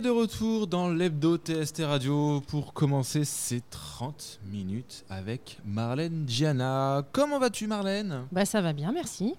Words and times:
de 0.00 0.10
retour 0.10 0.66
dans 0.66 0.90
l'hebdo 0.90 1.38
TST 1.38 1.82
Radio 1.84 2.42
pour 2.48 2.74
commencer 2.74 3.24
ces 3.24 3.62
30 3.70 4.40
minutes 4.44 5.04
avec 5.08 5.58
Marlène 5.64 6.24
Gianna. 6.26 7.02
Comment 7.12 7.38
vas-tu 7.38 7.66
Marlène? 7.66 8.26
Bah 8.30 8.44
ça 8.44 8.60
va 8.60 8.72
bien, 8.72 8.92
merci. 8.92 9.34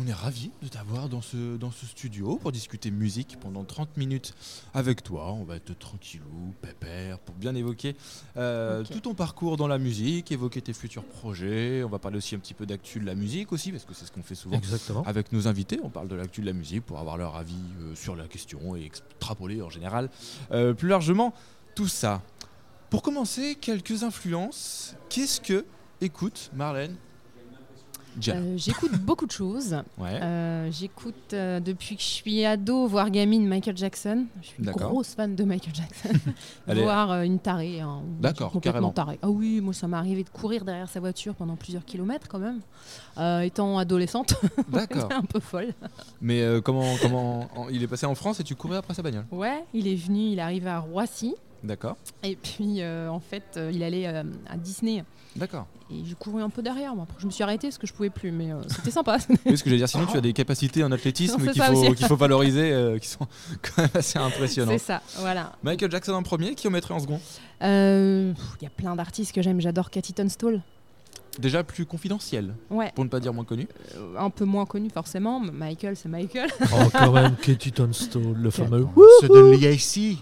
On 0.00 0.06
est 0.06 0.12
ravis 0.12 0.52
de 0.62 0.68
t'avoir 0.68 1.08
dans 1.08 1.22
ce, 1.22 1.56
dans 1.56 1.72
ce 1.72 1.84
studio 1.84 2.36
pour 2.36 2.52
discuter 2.52 2.92
musique 2.92 3.36
pendant 3.40 3.64
30 3.64 3.96
minutes 3.96 4.32
avec 4.72 5.02
toi. 5.02 5.32
On 5.32 5.42
va 5.42 5.56
être 5.56 5.76
tranquillou, 5.76 6.54
pépère, 6.62 7.18
pour 7.18 7.34
bien 7.34 7.52
évoquer 7.56 7.96
euh, 8.36 8.84
tout 8.84 9.00
ton 9.00 9.14
parcours 9.14 9.56
dans 9.56 9.66
la 9.66 9.78
musique, 9.78 10.30
évoquer 10.30 10.62
tes 10.62 10.72
futurs 10.72 11.02
projets. 11.02 11.82
On 11.82 11.88
va 11.88 11.98
parler 11.98 12.18
aussi 12.18 12.36
un 12.36 12.38
petit 12.38 12.54
peu 12.54 12.64
d'actu 12.64 13.00
de 13.00 13.06
la 13.06 13.16
musique 13.16 13.50
aussi, 13.50 13.72
parce 13.72 13.84
que 13.84 13.92
c'est 13.92 14.04
ce 14.06 14.12
qu'on 14.12 14.22
fait 14.22 14.36
souvent 14.36 14.56
Exactement. 14.56 15.02
avec 15.04 15.32
nos 15.32 15.48
invités. 15.48 15.80
On 15.82 15.90
parle 15.90 16.06
de 16.06 16.14
l'actu 16.14 16.42
de 16.42 16.46
la 16.46 16.52
musique 16.52 16.86
pour 16.86 17.00
avoir 17.00 17.16
leur 17.16 17.34
avis 17.34 17.56
euh, 17.80 17.96
sur 17.96 18.14
la 18.14 18.28
question 18.28 18.76
et 18.76 18.84
extrapoler 18.84 19.62
en 19.62 19.70
général 19.70 20.10
euh, 20.52 20.74
plus 20.74 20.88
largement 20.88 21.34
tout 21.74 21.88
ça. 21.88 22.22
Pour 22.88 23.02
commencer, 23.02 23.56
quelques 23.60 24.04
influences. 24.04 24.94
Qu'est-ce 25.08 25.40
que 25.40 25.64
écoute 26.00 26.50
Marlène 26.54 26.96
Euh, 28.28 28.54
J'écoute 28.56 28.92
beaucoup 29.00 29.26
de 29.26 29.30
choses. 29.30 29.76
Ouais. 29.98 30.18
Euh, 30.22 30.70
J'écoute 30.72 31.32
euh, 31.34 31.60
depuis 31.60 31.96
que 31.96 32.02
je 32.02 32.06
suis 32.08 32.44
ado, 32.44 32.86
voire 32.86 33.10
gamine, 33.10 33.46
Michael 33.46 33.76
Jackson. 33.76 34.26
Je 34.42 34.46
suis 34.48 34.56
une 34.62 34.70
grosse 34.70 35.14
fan 35.14 35.34
de 35.36 35.44
Michael 35.44 35.74
Jackson. 35.74 36.18
Voire 36.66 37.22
une 37.22 37.38
tarée. 37.38 37.80
hein, 37.80 38.00
D'accord, 38.20 38.52
complètement 38.52 38.90
carrément. 38.90 38.92
tarée. 38.92 39.18
Ah 39.22 39.30
oui, 39.30 39.60
moi 39.60 39.72
ça 39.72 39.86
m'est 39.88 39.96
arrivé 39.96 40.24
de 40.24 40.28
courir 40.30 40.64
derrière 40.64 40.88
sa 40.88 41.00
voiture 41.00 41.34
pendant 41.34 41.56
plusieurs 41.56 41.84
kilomètres 41.84 42.26
quand 42.28 42.38
même. 42.40 42.60
Étant 43.44 43.78
adolescente, 43.78 44.34
D'accord. 44.68 45.08
un 45.12 45.22
peu 45.22 45.40
folle. 45.40 45.72
Mais 46.20 46.42
comment, 46.64 46.84
comment 47.02 47.48
en- 47.56 47.68
il 47.68 47.82
est 47.82 47.88
passé 47.88 48.06
en 48.06 48.14
France 48.14 48.40
et 48.40 48.44
tu 48.44 48.54
courais 48.54 48.76
après 48.78 48.94
sa 48.94 49.02
bagnole? 49.02 49.24
Ouais, 49.32 49.64
il 49.74 49.86
est 49.88 49.94
venu, 49.96 50.30
il 50.32 50.38
est 50.38 50.42
arrivé 50.42 50.68
à 50.70 50.78
Roissy. 50.80 51.34
D'accord. 51.64 51.96
Et 52.22 52.36
puis 52.36 52.82
euh, 52.82 53.08
en 53.08 53.20
fait, 53.20 53.42
euh, 53.56 53.70
il 53.72 53.82
allait 53.82 54.06
euh, 54.06 54.22
à 54.48 54.56
Disney. 54.56 55.04
D'accord. 55.36 55.66
Et 55.90 56.02
j'ai 56.04 56.14
couru 56.14 56.42
un 56.42 56.50
peu 56.50 56.62
derrière. 56.62 56.94
Moi. 56.94 57.04
Après, 57.08 57.20
je 57.20 57.26
me 57.26 57.30
suis 57.30 57.42
arrêtée 57.42 57.68
parce 57.68 57.78
que 57.78 57.86
je 57.86 57.92
pouvais 57.92 58.10
plus, 58.10 58.30
mais 58.30 58.52
euh, 58.52 58.56
c'était 58.68 58.90
sympa. 58.90 59.18
Oui, 59.46 59.56
ce 59.56 59.62
que 59.64 59.70
j'allais 59.70 59.78
dire, 59.78 59.88
sinon 59.88 60.06
tu 60.06 60.16
as 60.16 60.20
des 60.20 60.32
capacités 60.32 60.84
en 60.84 60.92
athlétisme 60.92 61.36
qu'il 61.94 62.06
faut, 62.06 62.16
valoriser, 62.16 62.72
euh, 62.72 62.98
qui 62.98 63.08
sont 63.08 63.26
quand 63.62 63.82
même 63.82 63.90
assez 63.94 64.18
impressionnantes. 64.18 64.78
C'est 64.78 64.86
ça, 64.86 65.02
voilà. 65.18 65.52
Michael 65.62 65.90
Jackson 65.90 66.12
en 66.12 66.22
premier, 66.22 66.54
qui 66.54 66.68
en 66.68 66.70
mettrait 66.70 66.94
en 66.94 66.98
second? 67.00 67.20
Euh, 67.62 68.32
Il 68.60 68.64
y 68.64 68.66
a 68.66 68.70
plein 68.70 68.94
d'artistes 68.96 69.34
que 69.34 69.42
j'aime. 69.42 69.60
J'adore 69.60 69.90
Cathy 69.90 70.12
Tunstall. 70.12 70.62
Déjà 71.38 71.62
plus 71.62 71.86
confidentiel, 71.86 72.54
Ouais, 72.68 72.90
pour 72.94 73.04
ne 73.04 73.10
pas 73.10 73.20
dire 73.20 73.32
moins 73.32 73.44
connu. 73.44 73.68
euh, 73.96 74.16
un 74.18 74.30
peu 74.30 74.44
moins 74.44 74.66
connu 74.66 74.90
forcément. 74.90 75.38
Michael, 75.38 75.94
c'est 75.96 76.08
Michael. 76.08 76.50
Oh, 76.62 76.88
quand 76.92 77.12
même, 77.12 77.36
Katie 77.36 77.70
Tunstall, 77.70 78.32
le 78.34 78.50
fameux. 78.50 78.86
Suddenly 79.20 79.66
I 79.68 79.78
See. 79.78 80.18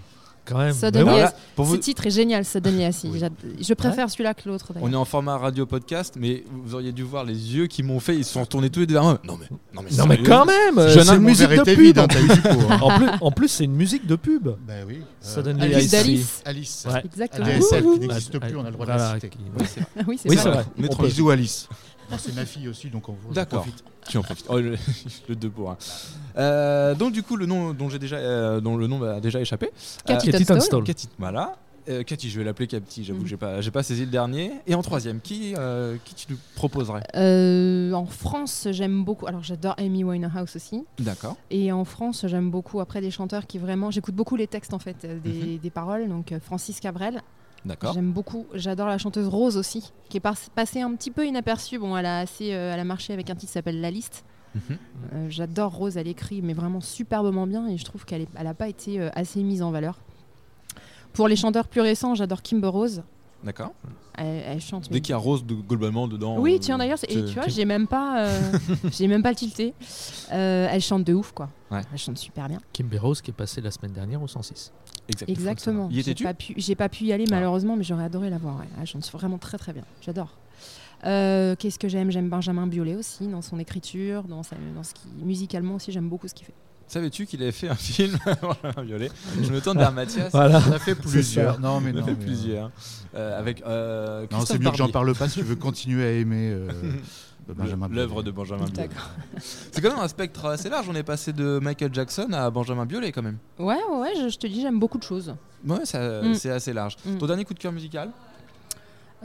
Quand 0.47 0.59
même. 0.59 0.73
Suddenly 0.73 1.25
pour 1.55 1.65
vous, 1.65 1.75
Ce 1.75 1.81
titre 1.81 2.07
est 2.07 2.11
génial, 2.11 2.45
Suddenly. 2.45 2.87
Oui. 3.05 3.21
Je 3.61 3.75
préfère 3.75 4.09
celui-là 4.09 4.35
que 4.35 4.49
l'autre. 4.49 4.73
On 4.81 4.93
est 4.93 4.97
en 4.97 5.05
format 5.05 5.37
radio 5.37 5.67
podcast, 5.67 6.15
mais 6.19 6.45
vous 6.65 6.75
auriez 6.75 6.93
dû 6.93 7.03
voir 7.03 7.25
les 7.25 7.55
yeux 7.55 7.67
qui 7.67 7.83
m'ont 7.83 8.01
fait. 8.01 8.17
Ils 8.17 8.25
se 8.25 8.33
sont 8.33 8.43
retournés 8.43 8.71
tous 8.71 8.81
les 8.81 8.87
deux 8.87 8.95
vers 8.95 9.03
moi. 9.03 9.21
Non 9.25 9.37
mais, 9.39 9.47
non 9.75 9.83
mais, 9.83 9.91
Non 9.97 10.07
mais 10.07 10.23
quand 10.23 10.47
même, 10.47 10.89
c'est 10.89 11.15
une 11.15 11.23
musique 11.23 11.49
de 11.51 11.63
pub. 11.63 11.79
vide, 11.81 11.99
hein. 11.99 12.07
En 12.81 12.97
plus, 12.99 13.09
en 13.21 13.31
plus 13.31 13.49
c'est 13.49 13.65
une 13.65 13.75
musique 13.75 14.07
de 14.07 14.17
pub. 14.17 14.49
Ben 14.67 14.85
oui. 14.87 14.99
Euh, 15.01 15.35
Suddenly 15.35 15.75
Alice. 15.75 16.43
Alice. 16.45 16.87
Ouais. 16.91 17.03
Exactement. 17.05 17.47
DSL 17.47 17.85
qui 17.85 17.99
n'existe 18.01 18.39
plus, 18.39 18.57
on 18.57 18.61
a 18.61 18.67
le 18.67 18.73
droit 18.73 18.87
de 18.87 18.91
la 18.93 19.15
citer. 19.15 19.31
oui, 20.07 20.19
c'est 20.23 20.39
vrai. 20.39 20.65
Bisous 21.03 21.31
Alice. 21.31 21.69
Non, 22.11 22.17
c'est 22.19 22.35
ma 22.35 22.47
fille 22.47 22.69
aussi, 22.69 22.89
donc 22.91 23.09
on 23.09 23.13
vous 23.15 23.33
D'accord. 23.35 23.63
profite. 23.63 23.83
Tu 24.09 24.19
en 24.19 24.23
profites. 24.23 24.47
Oh, 24.49 24.59
le, 24.61 24.77
le 25.29 25.35
deux 25.37 25.51
pour 25.51 25.71
un. 25.71 25.77
Euh, 26.39 26.95
donc 26.95 27.13
du 27.13 27.23
coup 27.23 27.37
le 27.37 27.47
nom 27.47 27.73
dont 27.73 27.89
j'ai 27.89 27.99
déjà, 27.99 28.17
euh, 28.17 28.61
dont 28.61 28.77
le 28.77 28.87
nom 28.87 28.99
m'a 28.99 29.21
déjà 29.21 29.41
échappé. 29.41 29.71
Cathy 30.05 30.29
Euh, 30.29 30.33
Katie 30.33 30.47
Tunstall. 30.47 30.85
Cathy. 30.85 31.09
Voilà. 31.19 31.57
Euh, 31.89 32.03
Cathy, 32.03 32.29
je 32.31 32.39
vais 32.39 32.45
l'appeler 32.45 32.67
Cathy. 32.67 33.05
J'avoue 33.05 33.19
Mhm. 33.21 33.25
que 33.25 33.31
j'ai 33.31 33.37
pas, 33.37 33.61
j'ai 33.61 33.71
pas 33.71 33.83
saisi 33.85 34.05
le 34.05 34.11
dernier. 34.11 34.51
Et 34.67 34.75
en 34.75 34.83
troisième, 34.83 35.21
qui, 35.21 35.55
euh, 35.57 35.97
qui 36.05 36.15
tu 36.17 36.27
nous 36.33 36.39
proposerais? 36.57 37.05
Euh, 37.15 37.93
en 37.93 38.07
France, 38.07 38.67
j'aime 38.73 39.05
beaucoup. 39.05 39.29
Alors, 39.29 39.45
j'adore 39.45 39.75
Amy 39.79 40.03
Winehouse 40.03 40.57
aussi. 40.57 40.85
D'accord. 40.99 41.37
Et 41.51 41.71
en 41.71 41.85
France, 41.85 42.25
j'aime 42.27 42.51
beaucoup 42.51 42.81
après 42.81 43.01
des 43.01 43.13
chanteurs 43.13 43.47
qui 43.47 43.59
vraiment. 43.59 43.93
J'écoute 43.93 44.17
beaucoup 44.17 44.35
les 44.35 44.49
textes 44.49 44.75
en 44.75 44.81
fait, 44.81 45.07
des, 45.23 45.59
des 45.59 45.71
paroles. 45.71 46.09
Donc, 46.09 46.35
Francis 46.43 46.81
Cabrel. 46.81 47.23
D'accord. 47.67 47.93
J'aime 47.95 48.13
beaucoup. 48.13 48.47
J'adore 48.55 48.87
la 48.87 48.97
chanteuse 48.97 49.29
Rose 49.29 49.57
aussi, 49.57 49.93
qui 50.09 50.17
est 50.17 50.21
par- 50.21 50.37
passée 50.55 50.81
un 50.81 50.95
petit 50.95 51.11
peu 51.11 51.27
inaperçue. 51.27 51.79
Bon, 51.79 51.97
elle 51.97 52.07
a, 52.07 52.21
assez, 52.21 52.55
euh, 52.55 52.73
elle 52.73 52.81
a 52.81 52.85
marché 52.85 53.13
avec 53.13 53.29
un 53.29 53.35
titre 53.35 53.49
qui 53.49 53.53
s'appelle 53.53 53.81
La 53.81 53.91
Liste. 53.91 54.25
Mhm. 54.55 54.61
Euh, 55.13 55.27
J'adore 55.29 55.75
Rose, 55.75 55.97
elle 55.97 56.09
écrit, 56.09 56.41
mais 56.43 56.55
vraiment 56.55 56.81
superbement 56.81 57.47
bien. 57.47 57.67
Et 57.69 57.77
je 57.77 57.85
trouve 57.85 58.05
qu'elle 58.05 58.27
n'a 58.43 58.55
pas 58.55 58.69
été 58.69 59.01
euh, 59.01 59.11
assez 59.15 59.43
mise 59.43 59.63
en 59.63 59.71
valeur. 59.71 59.99
Pour 61.13 61.29
les 61.29 61.37
chanteurs 61.37 61.67
plus 61.69 61.81
récents, 61.81 62.15
j'adore 62.15 62.43
Kimber 62.43 62.69
Rose. 62.69 63.03
D'accord. 63.45 63.73
Elle, 64.19 64.43
elle 64.47 64.61
chante. 64.61 64.85
Dès 64.89 64.95
mais- 64.95 65.01
qu'il 65.01 65.11
y 65.11 65.15
a 65.15 65.19
Rose 65.19 65.45
de, 65.45 65.55
globalement 65.55 66.09
dedans. 66.09 66.39
Oui, 66.39 66.59
tiens 66.59 66.79
d'ailleurs, 66.79 66.99
c'est- 66.99 67.11
et 67.13 67.25
tu 67.27 67.35
vois, 67.35 67.49
j'ai 67.49 67.65
même 67.65 67.87
pas, 67.87 68.21
euh, 68.25 68.41
j'ai 68.93 69.09
même 69.09 69.23
pas 69.23 69.31
le 69.31 69.37
tilté. 69.37 69.75
Euh, 70.33 70.69
elle 70.71 70.81
chante 70.81 71.05
de 71.05 71.13
ouf, 71.15 71.33
quoi. 71.33 71.51
Ouais. 71.71 71.83
Elle 71.93 71.99
chante 71.99 72.17
super 72.19 72.49
bien. 72.49 72.59
Kimber 72.73 72.99
Rose 72.99 73.21
qui 73.21 73.31
est 73.31 73.35
passé 73.35 73.61
la 73.61 73.71
semaine 73.71 73.93
dernière 73.93 74.23
au 74.23 74.27
106. 74.29 74.73
Exact. 75.09 75.29
Exactement. 75.31 75.89
Y 75.91 75.95
J'ai 75.95 76.01
étais-tu 76.01 76.25
pas 76.25 76.35
pu, 76.35 76.55
j'ai 76.57 76.75
pas 76.75 76.89
pu 76.89 77.05
y 77.05 77.13
aller 77.13 77.25
Ah. 77.29 77.35
malheureusement, 77.35 77.77
mais 77.77 77.85
j'aurais 77.85 78.05
adoré 78.05 78.29
la 78.31 78.39
voir. 78.39 78.59
ouais. 78.59 78.67
Elle 78.81 78.87
chante 78.87 79.11
vraiment 79.13 79.39
très 79.39 79.59
très 79.59 79.73
bien. 79.73 79.85
J'adore. 80.05 80.37
Euh, 81.05 81.55
Qu'est-ce 81.59 81.79
que 81.79 81.89
j'aime? 81.89 82.11
J'aime 82.11 82.29
Benjamin 82.29 82.67
Biolay 82.67 82.95
aussi 82.97 83.27
dans 83.29 83.43
son 83.43 83.59
écriture, 83.59 84.25
dans, 84.25 84.43
sa, 84.43 84.57
dans 84.75 84.83
ce 84.83 84.95
qui 84.95 85.09
musicalement 85.23 85.75
aussi. 85.77 85.93
J'aime 85.93 86.09
beaucoup 86.09 86.27
ce 86.27 86.35
qu'il 86.35 86.47
fait. 86.47 86.55
Savais-tu 86.89 87.27
qu'il 87.27 87.43
avait 87.43 87.51
fait 87.53 87.69
un 87.69 87.75
film 87.75 88.17
Violet 88.85 89.11
Je 89.43 89.51
me 89.53 89.61
tourne 89.61 89.77
vers 89.79 89.91
Mathias. 89.93 90.31
Voilà. 90.31 90.63
On 90.69 90.73
a 90.73 90.79
fait 90.79 90.95
plusieurs. 90.95 91.59
Non, 91.59 91.81
mais 91.81 91.91
Il 91.91 91.97
en 91.97 91.99
a 91.99 92.01
non. 92.03 92.07
fait 92.07 92.15
mais, 92.19 92.25
plusieurs. 92.25 92.71
Euh, 93.17 93.39
avec 93.41 93.61
euh, 93.67 94.25
Non, 94.31 94.41
c'est 94.47 94.59
mieux 94.61 94.71
que 94.71 94.77
j'en 94.77 94.89
parle 94.89 95.13
pas 95.15 95.29
si 95.29 95.41
tu 95.41 95.45
veux 95.45 95.57
continuer 95.57 96.05
à 96.07 96.13
aimer 96.13 96.57
Benjamin. 97.55 97.89
L'œuvre 97.89 98.23
de 98.23 98.31
Benjamin 98.31 98.65
Biolay. 98.67 98.89
C'est 99.39 99.81
quand 99.81 99.91
même 99.91 99.99
un 99.99 100.09
spectre 100.09 100.47
assez 100.47 100.69
large. 100.69 100.89
On 100.89 100.95
est 100.95 101.03
passé 101.03 101.33
de 101.33 101.59
Michael 101.63 101.93
Jackson 101.95 102.29
à 102.33 102.51
Benjamin 102.51 102.87
Biolay 102.87 103.13
quand 103.13 103.23
même. 103.23 103.39
Ouais, 103.59 103.79
ouais, 103.91 103.99
ouais, 104.01 104.13
je, 104.21 104.29
je 104.29 104.37
te 104.39 104.47
dis, 104.47 104.61
j'aime 104.63 104.79
beaucoup 104.79 104.99
de 104.99 105.03
choses. 105.05 105.35
Ouais, 105.67 105.79
Mm. 105.81 106.35
c'est 106.35 106.51
assez 106.51 106.73
large. 106.73 106.97
Mm. 107.05 107.19
Ton 107.19 107.27
dernier 107.27 107.45
coup 107.45 107.55
de 107.55 107.59
cœur 107.59 107.73
musical 107.73 108.11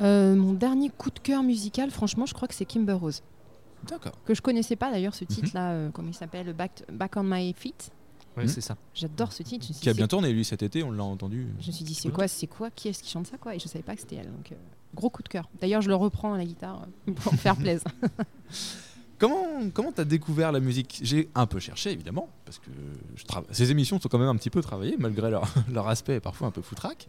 Euh, 0.02 0.36
mon 0.36 0.54
dernier 0.54 0.90
coup 0.90 1.10
de 1.12 1.20
cœur 1.20 1.44
musical, 1.44 1.92
franchement, 1.92 2.26
je 2.26 2.34
crois 2.34 2.48
que 2.48 2.54
c'est 2.56 2.66
Kimber 2.66 2.94
Rose. 2.94 3.22
D'accord. 3.88 4.14
Que 4.26 4.34
je 4.34 4.42
connaissais 4.42 4.76
pas 4.76 4.90
d'ailleurs 4.92 5.14
Mhm. 5.14 5.20
ce 5.20 5.26
titre-là, 5.26 5.72
euh, 5.72 5.90
comment 5.92 6.10
il 6.10 6.14
s'appelle 6.16 6.54
Back, 6.54 6.84
Back 6.92 7.18
on 7.18 7.24
My 7.24 7.54
Feet. 7.54 7.92
Oui, 8.38 8.46
Hmm. 8.46 8.48
c'est 8.48 8.62
ça. 8.62 8.78
J'adore 8.94 9.34
ce 9.34 9.44
titre. 9.44 9.68
Qui 9.68 9.90
a 9.90 9.94
bien 9.94 10.08
tourné 10.08 10.31
lui 10.31 10.46
cet 10.46 10.64
été, 10.64 10.84
on 10.84 10.92
l'a 10.92 11.04
entendu. 11.04 11.48
Je 11.60 11.68
me 11.68 11.72
suis 11.74 11.84
dit, 11.84 11.94
c'est 11.94 12.10
quoi, 12.10 12.28
c'est 12.30 12.48
quoi, 12.48 12.70
qui 12.72 12.88
est-ce 12.88 13.04
qui 13.04 13.10
chante 13.10 13.28
ça, 13.28 13.38
quoi? 13.38 13.54
Et 13.56 13.60
je 13.60 13.68
savais 13.68 13.84
pas 13.84 13.94
que 13.96 14.00
c'était 14.02 14.16
elle. 14.16 14.31
Donc, 14.31 14.52
euh, 14.54 14.56
gros 14.96 15.09
coup 15.09 15.24
de 15.24 15.29
cœur. 15.29 15.50
D'ailleurs, 15.59 15.81
je 15.81 15.90
le 15.90 15.96
reprends 15.96 16.34
à 16.34 16.38
la 16.38 16.46
guitare 16.46 16.85
euh, 17.07 17.13
pour 17.13 17.34
me 17.34 17.38
faire 17.38 17.56
plaisir. 17.56 17.88
Comment 19.18 19.46
comment 19.72 19.91
t'as 19.91 20.03
découvert 20.03 20.52
la 20.52 20.59
musique? 20.59 21.00
J'ai 21.03 21.29
un 21.35 21.46
peu 21.46 21.59
cherché 21.59 21.91
évidemment 21.91 22.28
parce 22.44 22.57
que 22.57 22.72
je 23.16 23.24
ces 23.51 23.69
émissions 23.69 24.00
sont 24.00 24.09
quand 24.09 24.18
même 24.18 24.28
un 24.30 24.35
petit 24.35 24.50
peu 24.50 24.62
travaillées 24.63 24.96
malgré 24.97 25.30
leur, 25.30 25.44
leur 25.72 25.88
aspect 25.90 26.19
parfois 26.19 26.47
un 26.47 26.51
peu 26.51 26.63
foutraque. 26.63 27.07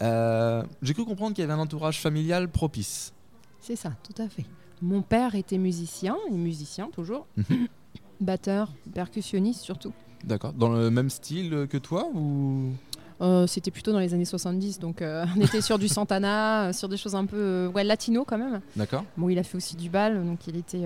Euh, 0.00 0.62
J'ai 0.80 0.94
cru 0.94 1.04
comprendre 1.04 1.34
qu'il 1.34 1.42
y 1.42 1.44
avait 1.44 1.52
un 1.52 1.58
entourage 1.58 2.00
familial 2.00 2.48
propice. 2.48 3.12
c'est 3.60 3.76
ça, 3.76 3.92
tout 4.02 4.22
à 4.22 4.26
fait. 4.28 4.46
Mon 4.80 5.02
père 5.02 5.34
était 5.34 5.58
musicien, 5.58 6.16
est 6.30 6.34
musicien 6.34 6.88
toujours, 6.90 7.26
Mhm. 7.36 7.68
batteur, 8.22 8.72
percussionniste 8.94 9.60
surtout. 9.60 9.92
D'accord. 10.24 10.54
Dans 10.54 10.70
le 10.70 10.90
même 10.90 11.10
style 11.10 11.66
que 11.68 11.76
toi 11.76 12.08
ou? 12.14 12.72
Euh, 13.20 13.46
C'était 13.46 13.70
plutôt 13.70 13.92
dans 13.92 13.98
les 13.98 14.14
années 14.14 14.24
70, 14.24 14.78
donc 14.78 15.02
euh, 15.02 15.24
on 15.36 15.40
était 15.40 15.60
sur 15.60 15.78
du 15.78 15.88
Santana, 15.88 16.68
euh, 16.68 16.72
sur 16.72 16.88
des 16.88 16.96
choses 16.96 17.14
un 17.14 17.26
peu 17.26 17.70
ouais, 17.74 17.84
latino 17.84 18.24
quand 18.24 18.38
même. 18.38 18.60
D'accord. 18.76 19.04
Bon, 19.16 19.28
il 19.28 19.38
a 19.38 19.42
fait 19.42 19.56
aussi 19.56 19.76
du 19.76 19.90
bal, 19.90 20.24
donc 20.24 20.46
il 20.46 20.56
était 20.56 20.84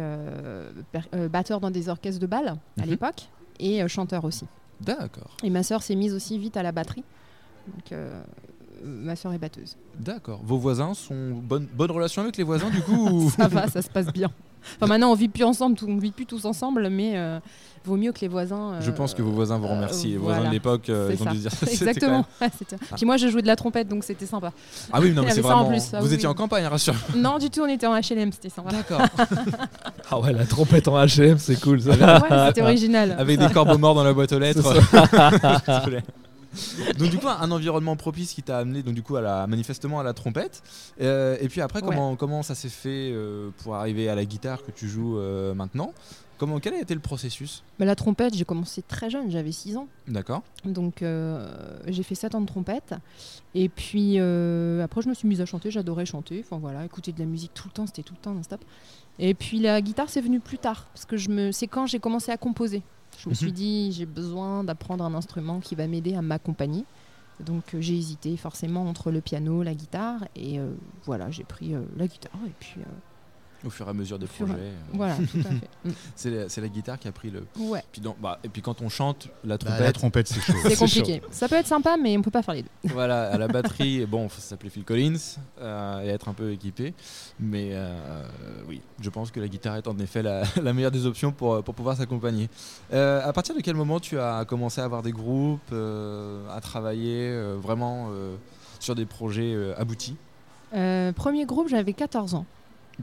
batteur 1.30 1.60
dans 1.60 1.70
des 1.70 1.88
orchestres 1.88 2.20
de 2.20 2.26
bal 2.26 2.48
à 2.48 2.82
Mhm. 2.82 2.90
l'époque 2.90 3.28
et 3.60 3.86
chanteur 3.88 4.24
aussi. 4.24 4.46
D'accord. 4.80 5.36
Et 5.42 5.50
ma 5.50 5.62
sœur 5.62 5.82
s'est 5.82 5.94
mise 5.94 6.12
aussi 6.14 6.38
vite 6.38 6.56
à 6.56 6.62
la 6.62 6.72
batterie. 6.72 7.04
Donc 7.68 7.98
ma 8.84 9.16
sœur 9.16 9.32
est 9.32 9.38
batteuse. 9.38 9.76
D'accord. 9.98 10.40
Vos 10.44 10.58
voisins 10.58 10.92
sont 10.94 11.30
bonne 11.34 11.66
bonne 11.72 11.90
relation 11.90 12.22
avec 12.22 12.36
les 12.36 12.44
voisins 12.44 12.68
du 12.70 12.82
coup 12.82 13.08
ou- 13.08 13.30
Ça 13.36 13.48
va, 13.48 13.68
ça 13.68 13.80
se 13.80 13.88
passe 13.88 14.12
bien. 14.12 14.30
Enfin 14.76 14.86
maintenant 14.86 15.10
on 15.10 15.14
vit 15.14 15.28
plus 15.28 15.44
ensemble, 15.44 15.76
tout- 15.76 15.86
on 15.88 15.98
vit 15.98 16.12
plus 16.12 16.26
tous 16.26 16.44
ensemble, 16.44 16.88
mais 16.90 17.12
euh, 17.16 17.38
vaut 17.84 17.96
mieux 17.96 18.12
que 18.12 18.20
les 18.20 18.28
voisins. 18.28 18.80
Je 18.80 18.90
pense 18.90 19.12
que 19.14 19.22
vos 19.22 19.30
voisins 19.32 19.58
vous 19.58 19.66
euh, 19.66 19.74
remercient. 19.74 20.08
Les 20.12 20.16
voisins 20.16 20.36
voilà. 20.36 20.48
de 20.50 20.54
l'époque, 20.54 20.88
euh, 20.88 21.08
ils 21.10 21.16
vont 21.16 21.24
ça. 21.26 21.30
dû 21.32 21.38
dire 21.38 21.50
c'était 21.58 21.66
quand 21.66 21.72
Exactement. 21.86 22.12
même- 22.12 22.24
Ouais, 22.40 22.48
c'était- 22.58 22.76
Puis 22.96 23.06
moi 23.06 23.16
je 23.16 23.28
jouais 23.28 23.42
de 23.42 23.46
la 23.46 23.56
trompette 23.56 23.88
donc 23.88 24.04
c'était 24.04 24.26
sympa. 24.26 24.52
Ah 24.92 25.00
oui, 25.00 25.12
non, 25.12 25.22
mais 25.22 25.30
c'est 25.32 25.42
ça 25.42 25.48
en 25.56 25.64
vraiment. 25.64 25.68
plus, 25.70 25.82
ah 25.92 26.00
vous 26.00 26.08
oui, 26.08 26.14
étiez 26.14 26.26
oui. 26.26 26.32
en 26.32 26.34
campagne, 26.34 26.64
rassure. 26.66 26.94
Non 27.16 27.38
du 27.38 27.50
tout, 27.50 27.60
on 27.62 27.66
était 27.68 27.86
en 27.86 27.94
HLM, 27.94 28.32
c'était 28.32 28.48
sympa. 28.48 28.70
D'accord. 28.72 29.02
Ah 30.10 30.18
ouais, 30.20 30.32
la 30.32 30.44
trompette 30.46 30.88
en 30.88 30.96
HM, 31.04 31.38
c'est 31.38 31.60
cool 31.60 31.80
ça. 31.80 31.90
Ouais, 31.90 32.46
c'était 32.48 32.62
original. 32.62 33.16
Avec 33.18 33.38
des 33.38 33.48
corbeaux 33.48 33.78
morts 33.78 33.94
dans 33.94 34.04
la 34.04 34.12
boîte 34.12 34.32
aux 34.32 34.38
lettres. 34.38 34.62
Donc 36.98 37.10
du 37.10 37.18
coup, 37.18 37.28
un 37.28 37.50
environnement 37.50 37.96
propice 37.96 38.32
qui 38.34 38.42
t'a 38.42 38.58
amené 38.58 38.82
donc 38.82 38.94
du 38.94 39.02
coup 39.02 39.16
à 39.16 39.20
la 39.20 39.46
manifestement 39.46 40.00
à 40.00 40.02
la 40.02 40.12
trompette. 40.12 40.62
Euh, 41.00 41.36
et 41.40 41.48
puis 41.48 41.60
après, 41.60 41.82
Ouais. 41.82 41.88
comment 41.88 42.16
comment 42.16 42.42
ça 42.42 42.54
s'est 42.54 42.68
fait 42.68 43.10
euh, 43.12 43.50
pour 43.58 43.74
arriver 43.74 44.08
à 44.08 44.14
la 44.14 44.24
guitare 44.24 44.62
que 44.64 44.70
tu 44.70 44.88
joues 44.88 45.18
euh, 45.18 45.54
maintenant? 45.54 45.92
Comment 46.36 46.58
quel 46.58 46.74
a 46.74 46.80
été 46.80 46.94
le 46.94 47.00
processus? 47.00 47.62
Bah, 47.78 47.84
la 47.84 47.94
trompette, 47.94 48.34
j'ai 48.34 48.44
commencé 48.44 48.82
très 48.82 49.08
jeune, 49.08 49.30
j'avais 49.30 49.52
6 49.52 49.76
ans. 49.76 49.86
D'accord. 50.08 50.42
Donc 50.64 51.02
euh, 51.02 51.48
j'ai 51.86 52.02
fait 52.02 52.16
7 52.16 52.34
ans 52.34 52.40
de 52.40 52.46
trompette. 52.46 52.94
Et 53.54 53.68
puis 53.68 54.14
euh, 54.18 54.82
après, 54.82 55.00
je 55.02 55.08
me 55.08 55.14
suis 55.14 55.28
mise 55.28 55.40
à 55.40 55.46
chanter, 55.46 55.70
j'adorais 55.70 56.06
chanter. 56.06 56.44
Enfin 56.44 56.58
voilà, 56.58 56.84
écouter 56.84 57.12
de 57.12 57.20
la 57.20 57.24
musique 57.26 57.52
tout 57.54 57.68
le 57.68 57.72
temps, 57.72 57.86
c'était 57.86 58.02
tout 58.02 58.14
le 58.14 58.20
temps 58.20 58.34
non-stop. 58.34 58.60
Et 59.20 59.32
puis 59.34 59.60
la 59.60 59.80
guitare, 59.80 60.10
c'est 60.10 60.20
venu 60.20 60.40
plus 60.40 60.58
tard. 60.58 60.86
Parce 60.92 61.04
que 61.04 61.16
je 61.16 61.28
me... 61.30 61.52
c'est 61.52 61.68
quand 61.68 61.86
j'ai 61.86 62.00
commencé 62.00 62.32
à 62.32 62.36
composer. 62.36 62.82
Je 63.18 63.28
me 63.28 63.34
Mhm. 63.34 63.38
suis 63.38 63.52
dit, 63.52 63.92
j'ai 63.92 64.06
besoin 64.06 64.64
d'apprendre 64.64 65.04
un 65.04 65.14
instrument 65.14 65.60
qui 65.60 65.74
va 65.74 65.86
m'aider 65.86 66.14
à 66.14 66.22
m'accompagner. 66.22 66.84
Donc 67.40 67.74
euh, 67.74 67.80
j'ai 67.80 67.96
hésité 67.96 68.36
forcément 68.36 68.88
entre 68.88 69.10
le 69.10 69.20
piano, 69.20 69.62
la 69.62 69.74
guitare. 69.74 70.24
Et 70.36 70.58
euh, 70.60 70.72
voilà, 71.04 71.30
j'ai 71.30 71.44
pris 71.44 71.74
euh, 71.74 71.82
la 71.96 72.06
guitare. 72.06 72.38
Et 72.46 72.52
puis 72.60 72.80
Au 73.64 73.70
fur 73.70 73.86
et 73.86 73.90
à 73.90 73.92
mesure 73.94 74.18
des 74.18 74.26
projets, 74.26 74.52
euh, 74.58 74.72
voilà, 74.92 75.16
tout 75.16 75.38
à 75.38 75.42
fait. 75.42 75.68
Mm. 75.84 75.90
c'est 76.16 76.30
la, 76.30 76.48
c'est 76.48 76.60
la 76.60 76.68
guitare 76.68 76.98
qui 76.98 77.08
a 77.08 77.12
pris 77.12 77.30
le. 77.30 77.44
Ouais, 77.58 77.82
Puis 77.92 78.00
dans- 78.00 78.16
bah, 78.20 78.38
et 78.44 78.48
puis 78.48 78.60
quand 78.62 78.80
on 78.82 78.88
chante, 78.88 79.28
la 79.44 79.56
Bah, 79.56 79.58
trompette, 79.58 79.80
la 79.80 79.92
trompette, 79.92 80.28
c'est 80.28 80.40
chaud. 80.40 80.52
c'est 80.62 80.76
compliqué. 80.76 81.22
Ça 81.30 81.46
peut 81.48 81.56
être 81.56 81.66
sympa, 81.66 81.96
mais 82.02 82.16
on 82.16 82.22
peut 82.22 82.30
pas 82.30 82.42
faire 82.42 82.54
les 82.54 82.62
deux. 82.62 82.68
voilà, 82.84 83.30
à 83.30 83.38
la 83.38 83.48
batterie, 83.48 84.06
bon, 84.06 84.28
faut 84.28 84.40
s'appeler 84.40 84.70
Phil 84.70 84.84
Collins 84.84 85.16
euh, 85.60 86.02
et 86.02 86.08
être 86.08 86.28
un 86.28 86.32
peu 86.34 86.52
équipé. 86.52 86.94
Mais 87.40 87.70
euh, 87.72 88.22
oui, 88.68 88.80
je 89.00 89.10
pense 89.10 89.30
que 89.30 89.40
la 89.40 89.48
guitare 89.48 89.76
est 89.76 89.86
en 89.88 89.98
effet 89.98 90.22
la, 90.22 90.42
la 90.62 90.72
meilleure 90.72 90.90
des 90.90 91.06
options 91.06 91.32
pour, 91.32 91.62
pour 91.62 91.74
pouvoir 91.74 91.96
s'accompagner. 91.96 92.48
Euh, 92.92 93.20
à 93.26 93.32
partir 93.32 93.54
de 93.54 93.60
quel 93.60 93.76
moment 93.76 94.00
tu 94.00 94.18
as 94.18 94.44
commencé 94.46 94.80
à 94.80 94.84
avoir 94.84 95.02
des 95.02 95.12
groupes, 95.12 95.60
euh, 95.72 96.46
à 96.50 96.60
travailler 96.60 97.28
euh, 97.28 97.56
vraiment 97.60 98.08
euh, 98.10 98.36
sur 98.80 98.94
des 98.94 99.06
projets 99.06 99.52
euh, 99.54 99.74
aboutis? 99.78 100.16
Euh, 100.74 101.12
premier 101.12 101.44
groupe, 101.44 101.68
j'avais 101.68 101.92
14 101.92 102.34
ans. 102.34 102.46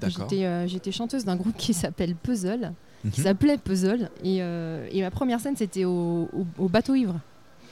J'étais 0.08 0.46
euh, 0.46 0.68
j'étais 0.68 0.92
chanteuse 0.92 1.26
d'un 1.26 1.36
groupe 1.36 1.56
qui 1.58 1.74
s'appelle 1.74 2.16
Puzzle, 2.16 2.74
qui 3.12 3.20
Mhm. 3.20 3.26
s'appelait 3.26 3.58
Puzzle. 3.58 4.10
Et, 4.24 4.38
euh, 4.42 4.88
et 4.92 5.02
ma 5.02 5.12
première 5.12 5.40
scène, 5.40 5.56
c'était 5.56 5.86
au, 5.86 6.30
au- 6.34 6.46
au 6.58 6.68
bateau 6.70 6.96
ivre, 6.96 7.20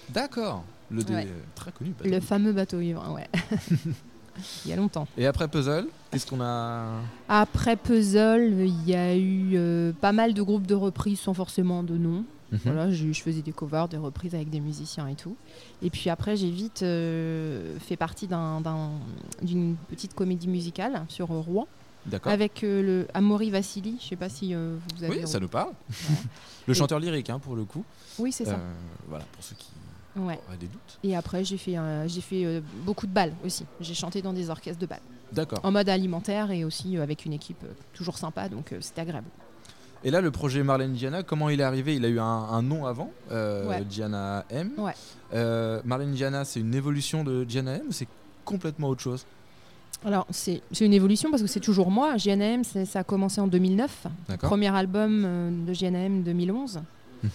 D'accord. 0.09 0.63
Le 0.91 1.03
Ouais. 1.03 1.27
très 1.53 1.71
connu. 1.71 1.93
le 2.03 2.19
fameux 2.19 2.51
bateau 2.51 2.79
ivre, 2.79 3.13
ouais. 3.13 3.27
Il 4.65 4.69
y 4.71 4.73
a 4.73 4.77
longtemps. 4.77 5.07
Et 5.17 5.25
après 5.27 5.47
Puzzle, 5.47 5.87
qu'est-ce 6.11 6.25
qu'on 6.25 6.39
a 6.41 6.93
Après 7.27 7.75
Puzzle, 7.75 8.53
il 8.65 8.89
y 8.89 8.95
a 8.95 9.15
eu 9.15 9.51
euh, 9.55 9.91
pas 9.99 10.13
mal 10.13 10.33
de 10.33 10.41
groupes 10.41 10.65
de 10.65 10.75
reprises 10.75 11.19
sans 11.19 11.33
forcément 11.33 11.83
de 11.83 11.97
nom. 11.97 12.23
Mhm. 12.51 12.59
Voilà, 12.63 12.89
je 12.91 13.11
faisais 13.13 13.41
des 13.41 13.51
covers, 13.51 13.87
des 13.89 13.97
reprises 13.97 14.33
avec 14.33 14.49
des 14.49 14.61
musiciens 14.61 15.07
et 15.07 15.15
tout. 15.15 15.35
Et 15.83 15.89
puis 15.89 16.09
après, 16.09 16.35
j'ai 16.37 16.49
vite 16.49 16.81
euh, 16.83 17.77
fait 17.79 17.97
partie 17.97 18.27
d'un- 18.27 18.61
d'un- 18.61 18.91
d'une 19.43 19.75
petite 19.89 20.15
comédie 20.15 20.47
musicale 20.47 21.03
sur 21.09 21.27
Rouen. 21.27 21.67
Avec 22.23 22.63
euh, 22.63 22.81
le 22.81 23.07
Amaury 23.13 23.49
Vassili. 23.51 23.97
Je 24.01 24.07
sais 24.07 24.15
pas 24.15 24.29
si 24.29 24.53
euh, 24.53 24.75
vous 24.97 25.03
avez. 25.03 25.19
Oui, 25.21 25.27
ça 25.27 25.39
nous 25.39 25.47
parle. 25.49 25.73
Le 26.67 26.73
chanteur 26.75 26.99
lyrique, 26.99 27.29
hein, 27.31 27.39
pour 27.39 27.55
le 27.55 27.63
coup. 27.65 27.83
Oui, 28.19 28.31
c'est 28.31 28.45
ça. 28.45 28.53
Euh, 28.53 28.73
voilà, 29.07 29.25
pour 29.31 29.43
ceux 29.43 29.55
qui 29.55 29.69
Ouais. 30.15 30.39
auraient 30.47 30.57
des 30.57 30.67
doutes. 30.67 30.99
Et 31.03 31.15
après, 31.15 31.43
j'ai 31.43 31.57
fait, 31.57 31.77
euh, 31.77 32.07
j'ai 32.07 32.21
fait 32.21 32.43
euh, 32.45 32.61
beaucoup 32.83 33.07
de 33.07 33.11
balles 33.13 33.33
aussi. 33.45 33.65
J'ai 33.79 33.93
chanté 33.93 34.21
dans 34.21 34.33
des 34.33 34.49
orchestres 34.49 34.79
de 34.81 34.85
balles, 34.85 35.01
D'accord. 35.31 35.59
en 35.63 35.71
mode 35.71 35.87
alimentaire 35.89 36.51
et 36.51 36.63
aussi 36.65 36.97
euh, 36.97 37.03
avec 37.03 37.25
une 37.25 37.33
équipe 37.33 37.63
toujours 37.93 38.17
sympa, 38.17 38.49
donc 38.49 38.73
c'était 38.81 39.01
agréable. 39.01 39.27
Et 40.03 40.11
là, 40.11 40.19
le 40.21 40.29
projet 40.31 40.61
Marlène 40.63 40.93
Diana, 40.93 41.23
comment 41.23 41.49
il 41.49 41.59
est 41.59 41.63
arrivé? 41.63 41.95
Il 41.95 42.05
a 42.05 42.09
eu 42.09 42.19
un, 42.19 42.23
un 42.25 42.61
nom 42.61 42.85
avant, 42.85 43.11
Ouais. 43.31 43.83
Diana 43.85 44.45
M. 44.49 44.71
Ouais. 44.77 45.81
Marlène 45.85 46.11
Diana, 46.11 46.43
c'est 46.45 46.59
une 46.59 46.75
évolution 46.75 47.23
de 47.23 47.43
Diana 47.43 47.75
M 47.75 47.83
ou 47.89 47.91
c'est 47.91 48.07
complètement 48.45 48.89
autre 48.89 49.01
chose? 49.01 49.25
Alors, 50.05 50.25
c'est 50.29 50.61
c'est 50.71 50.85
une 50.85 50.93
évolution 50.93 51.29
parce 51.29 51.41
que 51.41 51.47
c'est 51.47 51.59
toujours 51.59 51.91
moi. 51.91 52.15
JNM, 52.17 52.63
ça 52.63 52.99
a 52.99 53.03
commencé 53.03 53.41
en 53.41 53.47
2009. 53.47 54.07
D'accord. 54.27 54.49
Premier 54.49 54.73
album 54.73 55.23
euh, 55.25 55.51
de 55.65 55.73
JNM 55.73 56.23
2011. 56.23 56.81
Mhm. 57.23 57.29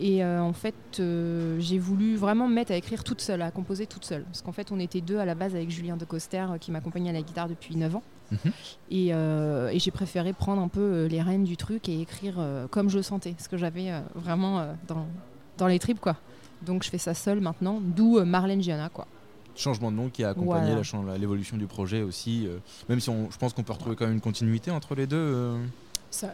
Et 0.00 0.22
euh, 0.24 0.40
en 0.40 0.52
fait, 0.52 0.74
euh, 1.00 1.56
j'ai 1.58 1.78
voulu 1.78 2.14
vraiment 2.16 2.46
me 2.46 2.54
mettre 2.54 2.70
à 2.70 2.76
écrire 2.76 3.02
toute 3.02 3.20
seule, 3.20 3.42
à 3.42 3.50
composer 3.50 3.86
toute 3.86 4.04
seule. 4.04 4.22
Parce 4.24 4.42
qu'en 4.42 4.52
fait, 4.52 4.70
on 4.70 4.78
était 4.78 5.00
deux 5.00 5.18
à 5.18 5.24
la 5.24 5.34
base 5.34 5.56
avec 5.56 5.70
Julien 5.70 5.96
de 5.96 6.04
Coster 6.04 6.38
euh, 6.50 6.58
qui 6.58 6.70
m'accompagnait 6.70 7.10
à 7.10 7.14
la 7.14 7.22
guitare 7.22 7.48
depuis 7.48 7.74
9 7.76 7.96
ans. 7.96 8.02
Mhm. 8.30 8.52
Et, 8.90 9.08
et 9.08 9.78
j'ai 9.78 9.90
préféré 9.90 10.34
prendre 10.34 10.60
un 10.60 10.68
peu 10.68 11.06
les 11.06 11.22
rênes 11.22 11.44
du 11.44 11.56
truc 11.56 11.88
et 11.88 12.02
écrire 12.02 12.34
comme 12.70 12.90
je 12.90 12.98
le 12.98 13.02
sentais, 13.02 13.34
ce 13.38 13.48
que 13.48 13.56
j'avais 13.56 13.90
vraiment 14.14 14.66
dans, 14.86 15.06
dans 15.56 15.66
les 15.66 15.78
tripes. 15.78 15.98
quoi. 15.98 16.16
Donc 16.60 16.82
je 16.82 16.90
fais 16.90 16.98
ça 16.98 17.14
seule 17.14 17.40
maintenant, 17.40 17.80
d'où 17.82 18.22
Marlène 18.26 18.62
Gianna. 18.62 18.90
Quoi. 18.90 19.06
Changement 19.58 19.90
de 19.90 19.96
nom 19.96 20.08
qui 20.08 20.22
a 20.24 20.30
accompagné 20.30 20.72
Voilà. 20.92 21.18
l'évolution 21.18 21.56
du 21.56 21.66
projet 21.66 22.02
aussi. 22.02 22.46
euh, 22.46 22.58
même 22.88 23.00
si 23.00 23.10
on, 23.10 23.28
je 23.30 23.36
pense 23.36 23.52
qu'on 23.52 23.62
peut 23.64 23.72
retrouver 23.72 23.96
quand 23.96 24.04
même 24.06 24.14
une 24.14 24.20
continuité 24.20 24.70
entre 24.70 24.94
les 24.94 25.06
deux. 25.06 25.16
euh. 25.16 25.58
Ça- 26.10 26.32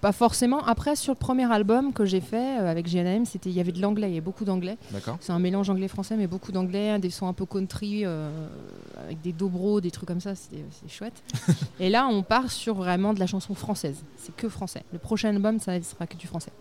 pas 0.00 0.12
forcément. 0.12 0.64
Après, 0.64 0.96
sur 0.96 1.12
le 1.12 1.18
premier 1.18 1.50
album 1.52 1.92
que 1.92 2.04
j'ai 2.06 2.20
fait 2.22 2.58
euh, 2.60 2.70
avec 2.70 2.86
GNM, 2.88 3.26
c'était 3.26 3.50
il 3.50 3.56
y 3.56 3.60
avait 3.60 3.72
de 3.72 3.82
l'anglais, 3.82 4.06
il 4.08 4.10
y 4.10 4.14
avait 4.14 4.20
beaucoup 4.24 4.44
d'anglais. 4.44 4.78
C'est 5.20 5.32
un 5.32 5.38
mélange 5.38 5.68
anglais-français, 5.68 6.16
mais 6.16 6.26
beaucoup 6.26 6.52
d'anglais, 6.52 6.98
des 6.98 7.10
sons 7.10 7.26
un 7.26 7.32
peu 7.34 7.44
country, 7.44 8.04
avec 8.04 9.20
des 9.22 9.32
dobro, 9.32 9.80
des 9.80 9.90
trucs 9.90 10.08
comme 10.08 10.20
ça, 10.20 10.34
c'était- 10.34 10.64
c'est 10.70 10.88
chouette. 10.90 11.22
Et 11.80 11.90
là, 11.90 12.06
on 12.10 12.22
part 12.22 12.50
sur 12.50 12.74
vraiment 12.76 13.12
de 13.12 13.18
la 13.20 13.26
chanson 13.26 13.54
française. 13.54 13.96
C'est 14.16 14.34
que 14.36 14.48
français. 14.48 14.82
Le 14.92 14.98
prochain 14.98 15.30
album, 15.34 15.58
ça 15.58 15.80
sera 15.82 16.06
que 16.06 16.16
du 16.16 16.26
français. 16.26 16.52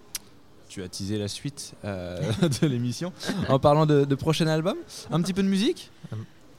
Tu 0.69 0.83
as 0.83 0.89
teasé 0.89 1.17
la 1.17 1.27
suite 1.27 1.73
euh, 1.85 2.19
de 2.61 2.67
l'émission 2.67 3.13
en 3.49 3.59
parlant 3.59 3.85
de, 3.85 4.05
de 4.05 4.15
prochain 4.15 4.47
album. 4.47 4.77
Un 5.11 5.21
petit 5.21 5.33
peu 5.33 5.43
de 5.43 5.47
musique 5.47 5.91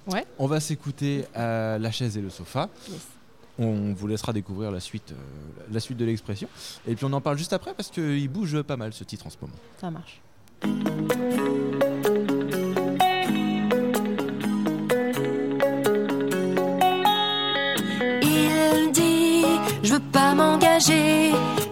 Ouais. 0.07 0.25
On 0.39 0.47
va 0.47 0.59
s'écouter 0.59 1.27
euh, 1.37 1.77
La 1.79 1.91
chaise 1.93 2.17
et 2.17 2.23
le 2.23 2.31
sofa. 2.31 2.71
Yes. 2.91 3.07
On 3.59 3.93
vous 3.93 4.07
laissera 4.07 4.33
découvrir 4.33 4.71
la 4.71 4.81
suite, 4.81 5.13
euh, 5.13 5.65
la 5.71 5.81
suite 5.81 5.99
de 5.99 6.05
l'expression. 6.05 6.49
Et 6.87 6.95
puis 6.95 7.05
on 7.05 7.13
en 7.13 7.21
parle 7.21 7.37
juste 7.37 7.53
après 7.53 7.75
parce 7.75 7.91
qu'il 7.91 8.29
bouge 8.29 8.63
pas 8.63 8.77
mal 8.77 8.93
ce 8.93 9.05
titre 9.05 9.27
en 9.27 9.31
ce 9.31 9.37
moment. 9.41 9.57
Ça 9.81 9.91
marche. 9.91 10.23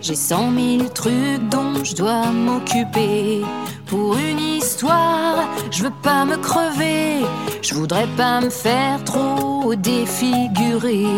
J'ai 0.06 0.14
cent 0.14 0.52
mille 0.52 0.88
trucs 0.90 1.48
dont 1.50 1.82
je 1.82 1.96
dois 1.96 2.30
m'occuper. 2.30 3.42
Pour 3.86 4.16
une 4.16 4.38
histoire, 4.38 5.48
je 5.72 5.82
veux 5.82 5.96
pas 6.00 6.24
me 6.24 6.36
crever. 6.36 7.26
Je 7.60 7.74
voudrais 7.74 8.06
pas 8.16 8.40
me 8.40 8.48
faire 8.48 9.02
trop 9.02 9.74
défigurer. 9.74 11.08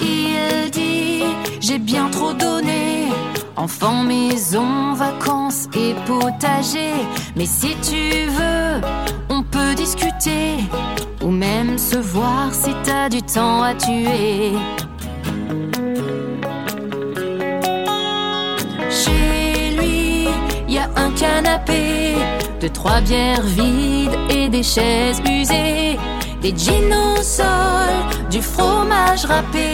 Il 0.00 0.70
dit, 0.70 1.24
j'ai 1.60 1.78
bien 1.78 2.08
trop 2.08 2.32
donné. 2.32 3.08
Enfant, 3.56 4.02
maison, 4.02 4.94
vacances 4.94 5.68
et 5.74 5.92
potager. 6.06 6.94
Mais 7.36 7.44
si 7.44 7.76
tu 7.82 8.30
veux, 8.30 8.80
on 9.28 9.42
peut 9.42 9.74
discuter. 9.74 10.56
Ou 11.22 11.28
même 11.28 11.76
se 11.76 11.98
voir 11.98 12.48
si 12.50 12.70
t'as 12.82 13.10
du 13.10 13.20
temps 13.20 13.62
à 13.62 13.74
tuer. 13.74 14.52
Un 21.02 21.10
canapé, 21.10 22.14
deux 22.60 22.68
trois 22.70 23.00
bières 23.00 23.42
vides 23.42 24.16
et 24.30 24.48
des 24.48 24.62
chaises 24.62 25.20
usées, 25.28 25.98
des 26.40 26.54
jeans 26.56 26.94
au 26.94 27.22
sol, 27.22 27.94
du 28.30 28.40
fromage 28.40 29.24
râpé, 29.24 29.70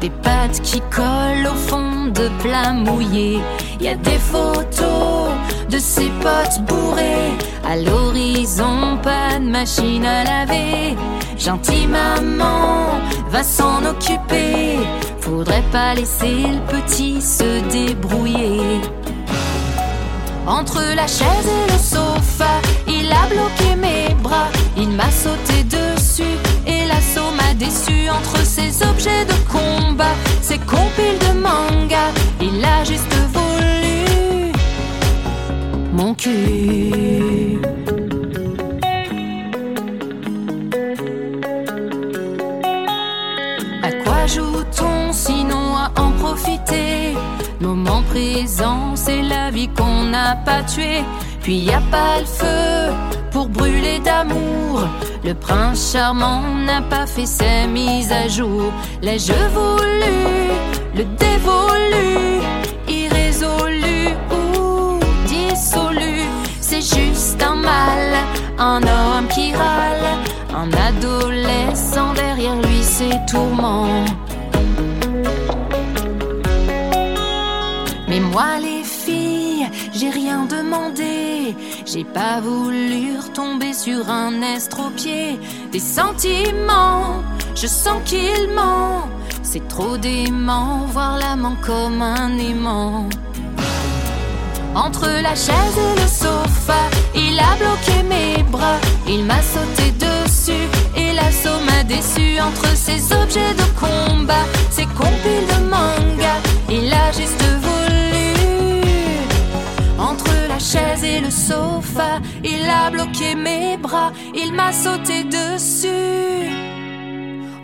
des 0.00 0.10
pâtes 0.10 0.60
qui 0.62 0.80
collent 0.90 1.50
au 1.50 1.56
fond 1.56 2.06
de 2.06 2.28
plats 2.42 2.72
mouillés. 2.72 3.40
Y 3.80 3.88
a 3.88 3.94
des 3.96 4.18
photos 4.18 5.30
de 5.70 5.78
ses 5.78 6.10
potes 6.22 6.60
bourrés, 6.66 7.32
à 7.64 7.76
l'horizon 7.76 8.98
pas 9.02 9.38
de 9.38 9.48
machine 9.48 10.04
à 10.04 10.24
laver. 10.24 10.96
Gentille 11.36 11.86
maman 11.86 13.00
va 13.30 13.42
s'en 13.42 13.84
occuper. 13.84 14.78
Faudrait 15.20 15.68
pas 15.72 15.94
laisser 15.94 16.36
le 16.56 16.60
petit 16.72 17.20
se 17.20 17.60
débrouiller. 17.70 18.80
Entre 20.48 20.80
la 20.94 21.06
chaise 21.06 21.46
et 21.46 21.72
le 21.72 21.78
sofa, 21.78 22.62
il 22.86 23.12
a 23.12 23.26
bloqué 23.28 23.76
mes 23.76 24.14
bras. 24.14 24.48
Il 24.78 24.88
m'a 24.88 25.10
sauté 25.10 25.62
dessus 25.64 26.38
et 26.66 26.86
l'assaut 26.86 27.30
m'a 27.36 27.52
déçu. 27.52 28.08
Entre 28.08 28.38
ces 28.46 28.82
objets 28.82 29.26
de 29.26 29.34
combat, 29.52 30.14
ces 30.40 30.56
compiles 30.56 31.18
de 31.20 31.38
manga, 31.38 32.06
il 32.40 32.64
a 32.64 32.82
juste 32.82 33.14
voulu 33.34 34.52
mon 35.92 36.14
cul. 36.14 37.60
C'est 48.94 49.22
la 49.22 49.50
vie 49.50 49.68
qu'on 49.68 50.04
n'a 50.04 50.36
pas 50.36 50.62
tuée. 50.62 51.04
Puis 51.42 51.58
y 51.58 51.72
a 51.72 51.80
pas 51.90 52.18
le 52.20 52.26
feu 52.26 52.92
pour 53.30 53.48
brûler 53.48 54.00
d'amour. 54.00 54.82
Le 55.22 55.34
prince 55.34 55.92
charmant 55.92 56.42
n'a 56.66 56.80
pas 56.82 57.06
fait 57.06 57.26
ses 57.26 57.66
mises 57.68 58.10
à 58.10 58.26
jour. 58.28 58.72
L'ai-je 59.02 59.32
voulu, 59.54 60.18
le 60.94 61.04
dévolu, 61.04 62.40
irrésolu 62.88 64.08
ou 64.30 64.98
dissolu? 65.26 66.22
C'est 66.60 66.82
juste 66.82 67.42
un 67.42 67.54
mal, 67.54 68.12
un 68.58 68.82
homme 68.82 69.28
qui 69.28 69.54
râle, 69.54 70.08
un 70.54 70.70
adolescent 70.88 72.12
derrière 72.14 72.56
lui 72.56 72.82
ses 72.82 73.16
tourments. 73.30 74.04
Moi 78.32 78.58
les 78.60 78.84
filles, 78.84 79.68
j'ai 79.92 80.10
rien 80.10 80.44
demandé. 80.44 81.54
J'ai 81.86 82.04
pas 82.04 82.40
voulu 82.40 83.18
retomber 83.18 83.72
sur 83.72 84.08
un 84.10 84.42
estropié. 84.42 85.38
Des 85.72 85.80
sentiments, 85.80 87.22
je 87.54 87.66
sens 87.66 88.00
qu'il 88.04 88.48
ment. 88.54 89.08
C'est 89.42 89.66
trop 89.68 89.96
dément, 89.96 90.86
voir 90.92 91.18
l'amant 91.18 91.56
comme 91.64 92.02
un 92.02 92.36
aimant. 92.38 93.08
Entre 94.74 95.08
la 95.22 95.34
chaise 95.34 95.78
et 95.86 96.00
le 96.00 96.06
sofa, 96.06 96.82
il 97.14 97.38
a 97.40 97.56
bloqué 97.56 98.02
mes 98.02 98.42
bras. 98.44 98.78
Il 99.08 99.24
m'a 99.24 99.42
sauté 99.42 99.90
dessus 99.92 100.68
et 100.94 101.12
l'assaut 101.14 101.60
m'a 101.64 101.82
déçu. 101.82 102.38
Entre 102.40 102.68
ces 102.76 103.12
objets 103.12 103.54
de 103.54 103.68
combat, 103.80 104.44
ces 104.70 104.86
compiles 104.86 105.46
de 105.52 105.64
manga, 105.64 106.34
il 106.70 106.92
a. 106.92 107.08
Entre 109.98 110.30
la 110.48 110.58
chaise 110.58 111.04
et 111.04 111.20
le 111.20 111.30
sofa, 111.30 112.20
il 112.44 112.68
a 112.68 112.90
bloqué 112.90 113.34
mes 113.34 113.76
bras. 113.76 114.12
Il 114.34 114.52
m'a 114.52 114.72
sauté 114.72 115.24
dessus. 115.24 116.48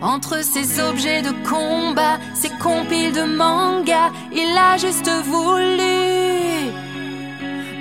Entre 0.01 0.43
ces 0.43 0.79
objets 0.79 1.21
de 1.21 1.31
combat, 1.49 2.19
ces 2.33 2.51
compiles 2.61 3.13
de 3.13 3.23
manga, 3.23 4.11
il 4.31 4.55
a 4.57 4.77
juste 4.77 5.09
voulu 5.23 6.35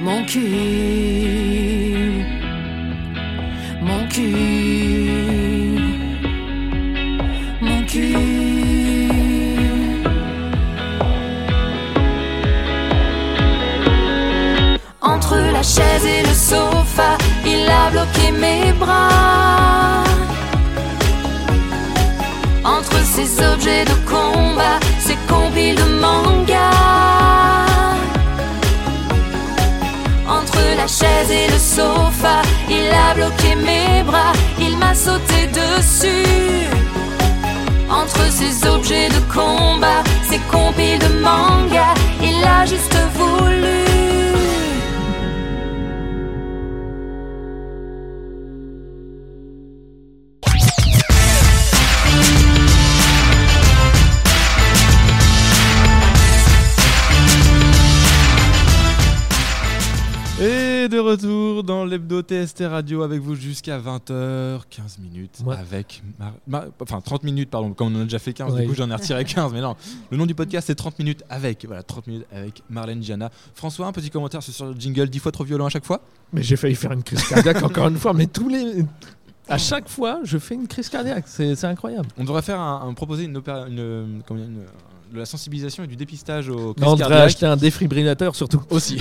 mon 0.05 0.23
cul, 0.27 0.41
mon 3.81 4.07
cul, 4.09 4.94
chaise 15.65 16.05
et 16.05 16.23
le 16.23 16.35
sofa, 16.35 17.17
il 17.47 17.69
a 17.69 17.91
bloqué 17.91 18.31
mes 18.33 18.73
bras. 18.73 20.05
Entre 22.65 22.99
ces 23.05 23.43
objets 23.53 23.85
de 23.85 23.95
combat, 24.07 24.79
ces 24.99 25.17
compiles 25.27 25.77
de 25.77 26.01
manga. 26.01 26.71
Entre 30.29 30.63
la 30.77 30.87
chaise 30.87 31.31
et 31.31 31.49
le 31.51 31.59
sofa, 31.59 32.43
il 32.69 32.89
a 32.93 33.15
bloqué 33.15 33.55
mes 33.55 34.03
bras, 34.03 34.33
il 34.61 34.77
m'a 34.77 34.95
sauté 34.95 35.49
dessus. 35.61 36.69
Entre 37.91 38.31
ces 38.31 38.67
objets 38.69 39.09
de 39.09 39.21
combat, 39.33 40.03
ces 40.29 40.41
compiles 40.51 40.99
de 40.99 41.21
manga, 41.21 41.95
il 42.23 42.45
a 42.45 42.67
juste 42.67 42.97
voulu. 43.15 43.94
Retour 61.15 61.63
dans 61.65 61.85
l'hebdo 61.85 62.23
TST 62.23 62.65
Radio 62.69 63.03
avec 63.03 63.21
vous 63.21 63.35
jusqu'à 63.35 63.79
20h, 63.79 64.61
15 64.71 64.99
minutes 64.99 65.43
Ouais. 65.45 65.57
avec. 65.57 66.03
Mar- 66.19 66.35
Mar- 66.47 66.65
enfin, 66.81 67.01
30 67.01 67.23
minutes, 67.25 67.51
pardon, 67.51 67.73
comme 67.73 67.95
on 67.95 67.99
en 67.99 68.01
a 68.03 68.05
déjà 68.05 68.19
fait 68.19 68.33
15, 68.33 68.53
Ouais. 68.55 68.63
du 68.63 68.69
coup 68.69 68.75
j'en 68.75 68.91
ai 68.91 68.95
retiré 68.95 69.25
15, 69.25 69.53
mais 69.53 69.61
non. 69.61 69.77
Le 70.11 70.17
nom 70.17 70.27
du 70.27 70.35
podcast 70.35 70.67
c'est 70.67 70.75
30 70.75 70.99
minutes 70.99 71.23
avec. 71.31 71.65
Voilà, 71.67 71.83
30 71.83 72.07
minutes 72.07 72.27
avec 72.33 72.63
Marlène 72.71 73.03
Gianna. 73.03 73.31
François, 73.55 73.87
un 73.87 73.93
petit 73.93 74.11
commentaire 74.11 74.43
sur 74.43 74.67
le 74.67 74.75
jingle 74.75 75.09
10 75.09 75.19
fois 75.19 75.33
trop 75.33 75.45
violent 75.45 75.67
à 75.67 75.71
chaque 75.71 75.85
fois? 75.85 76.01
Mais 76.33 76.43
j'ai 76.43 76.57
failli 76.57 76.75
faire 76.75 76.93
une 76.93 77.03
crise 77.03 77.23
cardiaque 77.29 77.63
encore 77.63 77.89
une 77.89 77.99
fois, 77.99 78.13
mais 78.13 78.27
tous 78.27 78.49
les. 78.49 78.85
À 79.49 79.59
chaque 79.59 79.89
fois, 79.91 80.21
je 80.25 80.39
fais 80.39 80.55
une 80.55 80.67
crise 80.67 80.89
cardiaque. 80.89 81.25
C'est 81.29 81.65
incroyable. 81.65 82.09
On 82.17 82.25
devrait 82.25 82.41
faire 82.43 82.59
un, 82.61 82.89
un- 82.89 82.95
proposer 82.95 83.25
une, 83.25 83.37
opéra- 83.37 83.67
une, 83.69 84.23
une- 84.31 84.65
de 85.15 85.19
la 85.21 85.27
sensibilisation 85.27 85.85
et 85.85 85.87
du 85.87 85.97
dépistage 85.97 86.49
au 86.51 86.75
Non, 86.79 86.93
on 86.93 86.97
devrait 86.97 87.23
acheter 87.23 87.47
un 87.47 87.57
défibrillateur 87.57 88.35
surtout. 88.37 88.63
Aussi. 88.71 88.99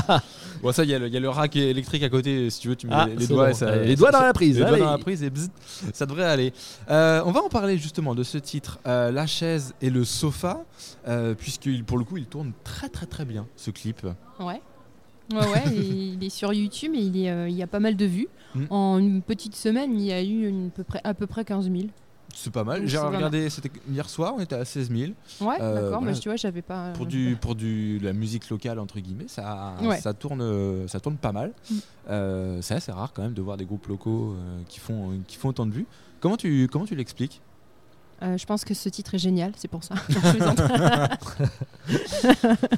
bon, 0.62 0.70
ça, 0.72 0.84
il 0.84 0.90
y, 0.90 0.94
a 0.94 0.98
le- 0.98 1.08
il 1.08 1.14
y 1.14 1.16
a 1.16 1.20
le 1.20 1.28
rack 1.30 1.56
électrique 1.56 2.02
à 2.02 2.08
côté, 2.08 2.48
si 2.50 2.60
tu 2.60 2.68
veux, 2.68 2.76
tu 2.76 2.86
mets 2.86 2.92
Ah, 2.94 3.06
les, 3.16 3.26
doigts. 3.26 3.46
bon. 3.46 3.50
et 3.50 3.54
ça- 3.54 3.68
Allez, 3.70 3.86
les 3.88 3.96
doigts 3.96 4.10
dans 4.10 4.20
la 4.20 4.32
prise, 4.32 4.58
Les 4.58 4.64
doigts 4.64 4.78
dans 4.78 4.90
la 4.92 4.98
prise 4.98 5.22
et 5.22 5.30
bzzz, 5.30 5.50
ça 5.92 6.06
devrait 6.06 6.24
aller. 6.24 6.52
Euh, 6.90 7.22
on 7.24 7.32
va 7.32 7.40
en 7.42 7.48
parler 7.48 7.78
justement 7.78 8.14
de 8.14 8.22
ce 8.22 8.38
titre, 8.38 8.78
euh, 8.86 9.10
La 9.10 9.26
chaise 9.26 9.74
et 9.80 9.90
le 9.90 10.04
sofa, 10.04 10.64
euh, 11.08 11.34
puisque 11.34 11.68
pour 11.84 11.98
le 11.98 12.04
coup, 12.04 12.18
il 12.18 12.26
tourne 12.26 12.52
très 12.62 12.88
très 12.88 13.06
très 13.06 13.24
bien, 13.24 13.46
ce 13.56 13.70
clip. 13.70 14.06
Ouais. 14.38 14.60
Ouais, 15.32 15.38
ouais, 15.40 15.62
il 15.74 16.14
il 16.14 16.24
est 16.24 16.30
sur 16.30 16.52
YouTube 16.52 16.92
et 16.94 17.00
il, 17.00 17.16
est, 17.24 17.30
euh, 17.30 17.48
il 17.48 17.56
y 17.56 17.62
a 17.62 17.66
pas 17.66 17.80
mal 17.80 17.96
de 17.96 18.04
vues. 18.04 18.28
Mm. 18.54 18.64
En 18.70 18.98
une 18.98 19.22
petite 19.22 19.56
semaine, 19.56 19.98
il 19.98 20.04
y 20.06 20.12
a 20.12 20.22
eu 20.22 20.46
une, 20.48 20.70
peu 20.70 20.84
près, 20.84 21.00
à 21.02 21.14
peu 21.14 21.26
près 21.26 21.44
15 21.44 21.64
000. 21.70 21.86
C'est 22.38 22.52
pas 22.52 22.64
mal. 22.64 22.86
J'ai 22.86 22.98
regardé, 22.98 23.48
c'était 23.48 23.70
hier 23.90 24.08
soir, 24.10 24.34
on 24.36 24.40
était 24.40 24.54
à 24.56 24.64
16 24.64 24.90
000. 24.90 25.12
Ouais, 25.40 25.56
Euh, 25.60 25.74
d'accord, 25.74 26.00
voilà. 26.00 26.12
mais 26.12 26.18
tu 26.18 26.28
vois, 26.28 26.36
j'avais 26.36 26.60
pas. 26.62 26.92
Pour, 26.92 27.06
euh, 27.06 27.08
du, 27.08 27.36
pour 27.40 27.54
du, 27.54 27.98
la 28.00 28.12
musique 28.12 28.50
locale, 28.50 28.78
entre 28.78 29.00
guillemets, 29.00 29.26
ça, 29.26 29.74
Ouais. 29.82 29.98
ça, 30.00 30.12
tourne, 30.12 30.42
euh, 30.42 30.86
ça 30.86 31.00
tourne 31.00 31.16
pas 31.16 31.32
mal. 31.32 31.52
Mm. 31.70 31.74
Euh, 32.10 32.58
c'est 32.62 32.74
assez 32.74 32.92
rare 32.92 33.12
quand 33.14 33.22
même 33.22 33.32
de 33.32 33.40
voir 33.40 33.56
des 33.56 33.64
groupes 33.64 33.86
locaux 33.86 34.34
euh, 34.34 34.60
qui, 34.68 34.80
font, 34.80 35.18
qui 35.26 35.36
font 35.36 35.48
autant 35.48 35.64
de 35.66 35.72
vues. 35.72 35.86
Comment 36.20 36.36
tu, 36.36 36.68
comment 36.70 36.84
tu 36.84 36.94
l'expliques? 36.94 37.40
Euh, 38.22 38.38
je 38.38 38.46
pense 38.46 38.64
que 38.64 38.72
ce 38.72 38.88
titre 38.88 39.14
est 39.14 39.18
génial, 39.18 39.52
c'est 39.56 39.68
pour 39.68 39.84
ça. 39.84 39.94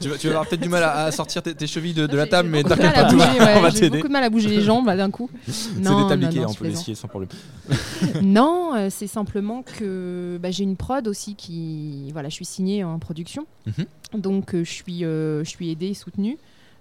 Tu, 0.00 0.09
vas, 0.11 0.18
tu 0.18 0.26
vas 0.26 0.35
avoir 0.35 0.47
peut-être 0.47 0.61
du 0.61 0.68
mal 0.68 0.83
à, 0.83 1.04
à 1.04 1.12
sortir 1.12 1.42
tes, 1.42 1.54
tes 1.54 1.66
chevilles 1.66 1.95
de, 1.95 2.07
de 2.07 2.16
la 2.16 2.26
table, 2.26 2.50
mais 2.50 2.62
t'inquiète 2.62 2.92
pas, 2.92 3.04
bouger, 3.04 3.25
ouais, 3.25 3.54
on 3.57 3.61
va 3.62 3.71
J'ai 3.71 3.88
beaucoup 3.88 4.09
de 4.09 4.12
mal 4.12 4.23
à 4.25 4.28
bouger 4.28 4.50
les 4.50 4.61
jambes 4.61 4.87
d'un 4.87 5.11
coup. 5.11 5.30
C'est 5.49 5.75
des 5.76 5.80
non, 5.80 6.04
on 6.04 6.09
peut 6.09 6.14
les 6.16 6.40
plaisante. 6.54 6.76
scier 6.76 6.95
sans 6.95 7.09
problème. 7.09 7.30
non, 8.23 8.75
euh, 8.76 8.88
c'est 8.90 9.07
simplement 9.07 9.62
que 9.62 10.38
bah, 10.42 10.50
j'ai 10.50 10.64
une 10.64 10.76
prod 10.76 11.09
aussi 11.09 11.37
qui. 11.37 12.11
Voilà, 12.12 12.28
je 12.28 12.35
suis 12.35 12.45
signée 12.45 12.85
en 12.85 12.99
production. 12.99 13.47
Mhm. 13.66 14.21
Donc 14.21 14.54
euh, 14.54 14.64
je, 14.64 14.71
suis, 14.73 15.00
je 15.00 15.42
suis 15.47 15.71
aidée 15.71 15.88
et 15.88 15.95
soutenue. 15.95 16.37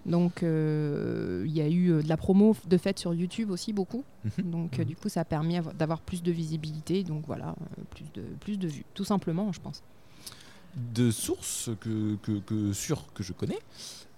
Donc 0.08 0.42
euh, 0.42 1.44
il 1.46 1.52
y 1.52 1.62
a 1.62 1.68
eu 1.68 1.92
euh, 1.92 2.02
de 2.02 2.08
la 2.08 2.18
promo 2.18 2.56
de 2.68 2.78
fait 2.78 2.98
sur 2.98 3.14
YouTube 3.14 3.52
aussi 3.52 3.74
beaucoup. 3.74 4.04
Mhm. 4.40 4.50
Donc 4.52 4.80
euh, 4.80 4.86
du 4.86 4.96
coup 4.96 5.10
ça 5.10 5.22
a 5.22 5.26
permis 5.26 5.58
avo- 5.60 5.76
d'avoir 5.76 6.00
plus 6.02 6.24
de 6.24 6.32
visibilité. 6.32 7.04
Donc 7.04 7.26
voilà, 7.28 7.56
plus, 7.92 8.06
de, 8.14 8.22
plus 8.40 8.58
de 8.58 8.68
vues. 8.68 8.86
Tout 8.94 9.04
simplement, 9.04 9.52
je 9.52 9.60
pense. 9.60 9.84
De 10.94 11.12
sources 11.12 11.70
que, 11.82 12.16
que, 12.24 12.40
que 12.40 12.72
sûres 12.74 13.12
que 13.14 13.24
je 13.24 13.34
connais, 13.34 13.58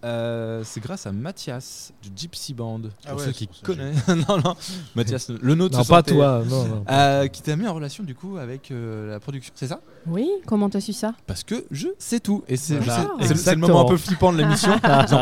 euh, 0.03 0.61
c'est 0.63 0.79
grâce 0.79 1.05
à 1.07 1.11
Mathias 1.11 1.91
du 2.01 2.09
Gypsy 2.15 2.53
Band. 2.53 2.79
Pour 2.81 2.89
Ah 3.07 3.15
ouais, 3.15 3.25
ceux 3.25 3.31
qui 3.31 3.47
connaissent. 3.63 4.07
non, 4.29 4.37
non, 4.43 4.55
Mathias, 4.95 5.29
le 5.29 5.55
nôtre. 5.55 5.77
Non, 5.77 5.83
pas 5.83 5.97
sentait- 5.97 6.13
toi. 6.13 6.43
Non, 6.47 6.65
non. 6.65 6.85
Euh, 6.89 7.27
qui 7.27 7.41
t'a 7.41 7.55
mis 7.55 7.67
en 7.67 7.73
relation 7.73 8.03
du 8.03 8.15
coup 8.15 8.37
avec 8.37 8.71
euh, 8.71 9.11
la 9.11 9.19
production, 9.19 9.51
c'est 9.55 9.67
ça? 9.67 9.81
Oui, 10.07 10.29
comment 10.45 10.69
t'as 10.69 10.79
su 10.79 10.93
ça? 10.93 11.13
Parce 11.27 11.43
que 11.43 11.65
je 11.71 11.87
sais 11.97 12.19
tout. 12.19 12.43
Et 12.47 12.55
c'est 12.57 12.77
Voilà. 12.77 13.07
le- 13.19 13.55
moment 13.57 13.81
un 13.81 13.89
peu 13.89 13.97
flippant 13.97 14.31
de 14.31 14.37
l'émission. 14.37 14.71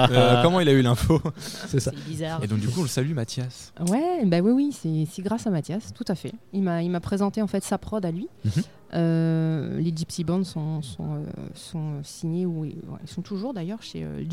Euh, 0.09 0.41
comment 0.43 0.59
il 0.59 0.69
a 0.69 0.71
eu 0.73 0.81
l'info? 0.81 1.21
C'est 1.37 1.79
ça. 1.79 1.91
C'est 1.95 2.09
bizarre. 2.09 2.43
Et 2.43 2.47
donc 2.47 2.59
du 2.59 2.67
coup 2.67 2.79
on 2.79 2.83
le 2.83 2.87
salue 2.87 3.13
Mathias. 3.13 3.73
Ouais, 3.89 4.23
bah 4.25 4.39
oui, 4.41 4.51
oui, 4.81 5.05
c'est 5.11 5.21
grâce 5.21 5.47
à 5.47 5.49
Mathias, 5.49 5.93
tout 5.93 6.05
à 6.07 6.15
fait. 6.15 6.33
Il 6.53 6.61
m'a, 6.63 6.83
il 6.83 6.89
m'a 6.89 6.99
présenté 6.99 7.41
en 7.41 7.47
fait 7.47 7.63
sa 7.63 7.77
prod 7.77 8.03
à 8.05 8.11
lui. 8.11 8.27
Mhm. 8.45 8.51
Euh, 8.93 9.79
les 9.79 9.93
Gypsy 9.95 10.23
Bands 10.23 10.43
sont, 10.43 10.81
sont, 10.81 11.15
euh, 11.15 11.23
sont 11.53 12.01
signés, 12.03 12.45
ou 12.45 12.61
ouais, 12.61 12.75
ils 13.03 13.09
sont 13.09 13.21
toujours 13.21 13.53
d'ailleurs 13.53 13.81
chez 13.81 14.03
euh, 14.03 14.23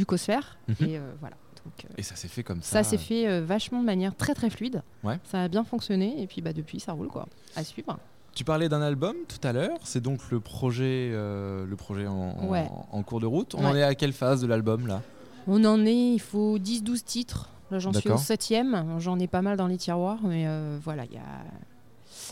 Mhm. 0.69 0.77
Et 0.89 0.99
euh, 0.99 1.13
voilà. 1.21 1.37
Donc, 1.65 1.85
euh, 1.85 1.95
Et 1.97 2.03
ça 2.03 2.15
s'est 2.17 2.29
fait 2.29 2.43
comme 2.43 2.61
ça. 2.63 2.83
ça 2.83 2.85
s'est 2.89 2.99
fait 2.99 3.27
euh, 3.27 3.43
vachement 3.45 3.81
de 3.81 3.87
manière 3.87 4.15
très 4.15 4.35
très 4.35 4.51
fluide. 4.51 4.83
Ouais. 5.03 5.19
Ça 5.25 5.43
a 5.43 5.49
bien 5.49 5.65
fonctionné 5.65 6.21
et 6.23 6.27
puis 6.27 6.43
bah, 6.43 6.53
depuis 6.53 6.79
ça 6.81 6.93
roule 6.93 7.09
quoi. 7.09 7.27
À 7.57 7.65
suivre. 7.65 7.99
Tu 8.35 8.45
parlais 8.45 8.69
d'un 8.69 8.83
album 8.83 9.15
tout 9.29 9.47
à 9.47 9.53
l'heure. 9.53 9.79
C'est 9.85 10.01
donc 10.03 10.21
le 10.31 10.41
projet, 10.41 11.11
euh, 11.15 11.65
le 11.67 11.77
projet 11.77 12.07
en, 12.07 12.13
en- 12.39 12.49
Ouais. 12.49 12.69
en 12.93 13.03
cours 13.03 13.21
de 13.21 13.27
route. 13.27 13.55
On 13.55 13.65
en 13.65 13.75
est 13.77 13.83
à 13.83 13.95
quelle 13.95 14.13
phase 14.13 14.41
de 14.43 14.47
l'album 14.47 14.87
là? 14.87 15.01
On 15.47 15.65
en 15.65 15.85
est, 15.87 15.95
il 16.15 16.19
faut 16.21 16.59
10-12 16.59 17.03
titres. 17.05 17.49
Là 17.71 17.79
j'en 17.79 17.93
suis 17.95 18.11
au 18.11 18.19
septième. 18.19 18.97
J'en 18.99 19.19
ai 19.19 19.27
pas 19.27 19.41
mal 19.41 19.57
dans 19.57 19.67
les 19.69 19.77
tiroirs, 19.79 20.19
mais 20.23 20.45
euh, 20.47 20.79
voilà, 20.83 21.05
il 21.07 21.13
y 21.13 21.17
a... 21.19 21.23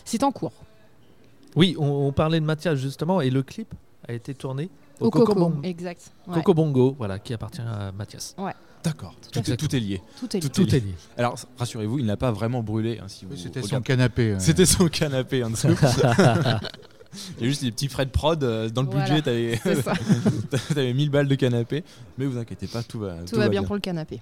c'est 0.05 0.23
en 0.23 0.31
cours. 0.31 0.53
Oui, 1.55 1.75
on, 1.79 1.85
on 1.87 2.11
parlait 2.11 2.39
de 2.39 2.45
Mathias 2.45 2.75
justement, 2.79 3.21
et 3.21 3.29
le 3.29 3.41
clip 3.43 3.73
a 4.07 4.13
été 4.13 4.33
tourné 4.33 4.69
au, 4.99 5.05
Au 5.07 5.09
Coco, 5.09 5.25
Coco, 5.33 5.39
Bon- 5.49 5.61
exact. 5.63 6.11
Ouais. 6.27 6.35
Coco 6.35 6.53
Bongo, 6.53 6.95
voilà, 6.97 7.19
qui 7.19 7.33
appartient 7.33 7.61
à 7.61 7.91
Mathias. 7.91 8.35
D'accord. 8.83 9.15
Tout 9.31 9.39
Tout, 9.41 9.55
tout 9.55 9.75
est 9.75 9.79
lié. 9.79 10.01
Tout 10.19 10.35
est 10.35 10.39
Tout 10.41 10.61
lié. 10.61 10.67
Tout 10.67 10.75
est 10.75 10.79
lié. 10.79 10.93
Alors 11.17 11.35
rassurez-vous, 11.57 11.99
il 11.99 12.05
n'a 12.05 12.17
pas 12.17 12.31
vraiment 12.33 12.61
brûlé. 12.61 12.99
hein, 13.01 13.05
si 13.07 13.25
Oui, 13.25 13.39
C'était 13.41 13.61
son 13.61 13.81
canapé. 13.81 14.33
ouais. 14.33 14.39
C'était 14.39 14.65
son 14.65 14.87
canapé 14.89 15.41
en 15.43 15.51
dessous. 15.51 15.69
Il 17.39 17.43
y 17.43 17.45
a 17.45 17.49
juste 17.49 17.63
des 17.63 17.71
petits 17.71 17.87
frais 17.87 18.05
de 18.05 18.11
prod. 18.11 18.43
euh, 18.43 18.69
Dans 18.69 18.81
le 18.83 18.89
Voilà. 18.89 19.05
budget, 19.05 19.21
t'avais 19.21 19.59
t'avais 20.73 20.93
1000 20.93 21.09
balles 21.09 21.27
de 21.27 21.35
canapé. 21.35 21.83
Mais 22.17 22.25
vous 22.25 22.37
inquiétez 22.37 22.67
pas, 22.67 22.83
tout 22.83 22.99
va, 22.99 23.15
Tout 23.29 23.35
va 23.37 23.49
bien 23.49 23.63
pour 23.63 23.75
le 23.75 23.81
canapé. 23.81 24.19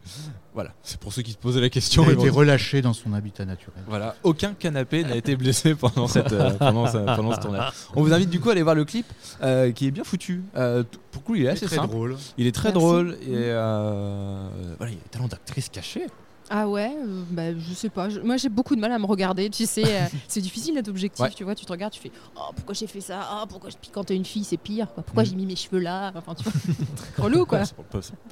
Voilà, 0.53 0.73
c'est 0.83 0.99
pour 0.99 1.13
ceux 1.13 1.21
qui 1.21 1.31
se 1.31 1.37
posaient 1.37 1.59
la 1.61 1.67
Il 1.67 1.69
question. 1.69 2.03
a 2.03 2.07
ils 2.07 2.13
été 2.13 2.29
relâché 2.29 2.81
dans 2.81 2.93
son 2.93 3.13
habitat 3.13 3.45
naturel. 3.45 3.81
Voilà, 3.87 4.15
aucun 4.23 4.53
canapé 4.53 5.03
n'a 5.03 5.15
été 5.15 5.35
blessé 5.35 5.75
pendant, 5.75 6.07
cette, 6.07 6.33
euh, 6.33 6.51
pendant, 6.51 6.87
ce, 6.87 6.97
pendant 6.97 7.33
ce 7.35 7.39
tournage. 7.39 7.71
On 7.95 8.03
vous 8.03 8.13
invite 8.13 8.29
du 8.29 8.39
coup 8.39 8.49
à 8.49 8.51
aller 8.53 8.63
voir 8.63 8.75
le 8.75 8.83
clip 8.85 9.05
euh, 9.41 9.71
qui 9.71 9.87
est 9.87 9.91
bien 9.91 10.03
foutu. 10.03 10.43
Euh, 10.55 10.83
pour 11.11 11.21
le 11.21 11.25
coup, 11.25 11.35
il 11.35 11.45
est 11.45 11.49
assez 11.49 11.65
très 11.65 11.75
simple. 11.77 11.89
drôle. 11.93 12.17
Il 12.37 12.47
est 12.47 12.51
très 12.51 12.69
Merci. 12.69 12.79
drôle 12.79 13.17
et 13.21 13.27
euh, 13.35 14.49
voilà, 14.77 14.91
il 14.91 14.95
y 14.95 14.99
a 14.99 15.03
un 15.05 15.09
talent 15.11 15.27
d'actrice 15.27 15.69
caché. 15.69 16.07
Ah 16.53 16.67
ouais, 16.67 16.93
euh, 16.97 17.23
bah, 17.29 17.57
je 17.57 17.73
sais 17.73 17.89
pas. 17.89 18.09
Je- 18.09 18.19
moi 18.19 18.35
j'ai 18.35 18.49
beaucoup 18.49 18.75
de 18.75 18.81
mal 18.81 18.91
à 18.91 18.99
me 18.99 19.05
regarder. 19.05 19.49
Tu 19.49 19.65
sais, 19.65 19.83
euh, 20.01 20.07
c'est 20.27 20.41
difficile 20.41 20.75
d'être 20.75 20.89
objectif. 20.89 21.23
Ouais. 21.23 21.31
Tu 21.31 21.45
vois, 21.45 21.55
tu 21.55 21.65
te 21.65 21.71
regardes, 21.71 21.93
tu 21.93 22.01
fais 22.01 22.11
Oh, 22.35 22.51
pourquoi 22.55 22.75
j'ai 22.75 22.87
fait 22.87 22.99
ça? 22.99 23.21
Ah, 23.23 23.45
pourquoi 23.47 23.69
je... 23.69 23.77
Puis 23.77 23.89
quand 23.89 24.03
t'es 24.03 24.15
une 24.17 24.25
fille, 24.25 24.43
c'est 24.43 24.57
pire. 24.57 24.93
quoi. 24.93 25.01
Pourquoi 25.01 25.23
Mm. 25.23 25.27
j'ai 25.27 25.35
mis 25.35 25.45
mes 25.45 25.55
cheveux 25.55 25.79
là? 25.79 26.11
Enfin, 26.13 26.35
tu 26.35 26.43
vois, 26.43 26.53
relou 27.23 27.45
quoi. 27.45 27.63
C'est 27.65 27.75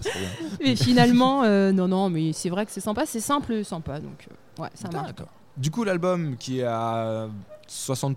c'est. 0.01 0.11
Et 0.59 0.75
finalement, 0.75 1.43
euh, 1.43 1.71
non, 1.71 1.87
non, 1.87 2.09
mais 2.09 2.33
c'est 2.33 2.49
vrai 2.49 2.65
que 2.65 2.71
c'est 2.73 2.81
sympa, 2.81 3.05
c'est 3.05 3.21
simple, 3.21 3.63
sympa. 3.63 3.99
Donc, 4.01 4.27
euh, 4.59 4.63
ouais, 4.63 4.69
ça 4.73 4.89
marche. 4.91 5.07
D'accord. 5.07 5.29
Du 5.55 5.71
coup, 5.71 5.83
l'album 5.85 6.35
qui 6.37 6.59
est 6.59 6.63
à 6.63 7.29
60% 7.69 8.13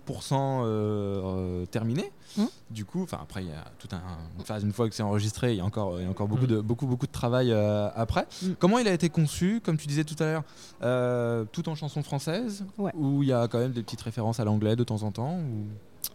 euh, 0.64 1.66
terminé. 1.66 2.10
Hmm. 2.36 2.46
Du 2.70 2.84
coup, 2.84 3.02
enfin 3.02 3.18
après, 3.22 3.42
il 3.42 3.48
y 3.48 3.52
a 3.52 3.64
toute 3.78 3.92
un, 3.92 4.00
une 4.38 4.44
phase 4.44 4.62
une 4.64 4.72
fois 4.72 4.88
que 4.88 4.94
c'est 4.94 5.02
enregistré, 5.02 5.52
il 5.52 5.58
y 5.58 5.60
a 5.60 5.64
encore, 5.64 5.98
il 6.00 6.04
y 6.04 6.06
a 6.06 6.10
encore 6.10 6.28
beaucoup 6.28 6.46
de 6.46 6.60
beaucoup 6.60 6.86
beaucoup 6.86 7.06
de 7.06 7.12
travail 7.12 7.52
euh, 7.52 7.88
après. 7.94 8.26
Hmm. 8.42 8.52
Comment 8.58 8.78
il 8.78 8.88
a 8.88 8.92
été 8.92 9.10
conçu, 9.10 9.60
comme 9.62 9.76
tu 9.76 9.86
disais 9.86 10.04
tout 10.04 10.16
à 10.22 10.24
l'heure, 10.24 10.42
euh, 10.82 11.44
tout 11.52 11.68
en 11.68 11.74
chanson 11.74 12.02
française, 12.02 12.64
Ouais. 12.78 12.92
ou 12.94 13.22
il 13.22 13.28
y 13.28 13.32
a 13.32 13.48
quand 13.48 13.58
même 13.58 13.72
des 13.72 13.82
petites 13.82 14.00
références 14.02 14.40
à 14.40 14.44
l'anglais 14.44 14.76
de 14.76 14.84
temps 14.84 15.02
en 15.02 15.12
temps 15.12 15.36
ou... 15.38 15.66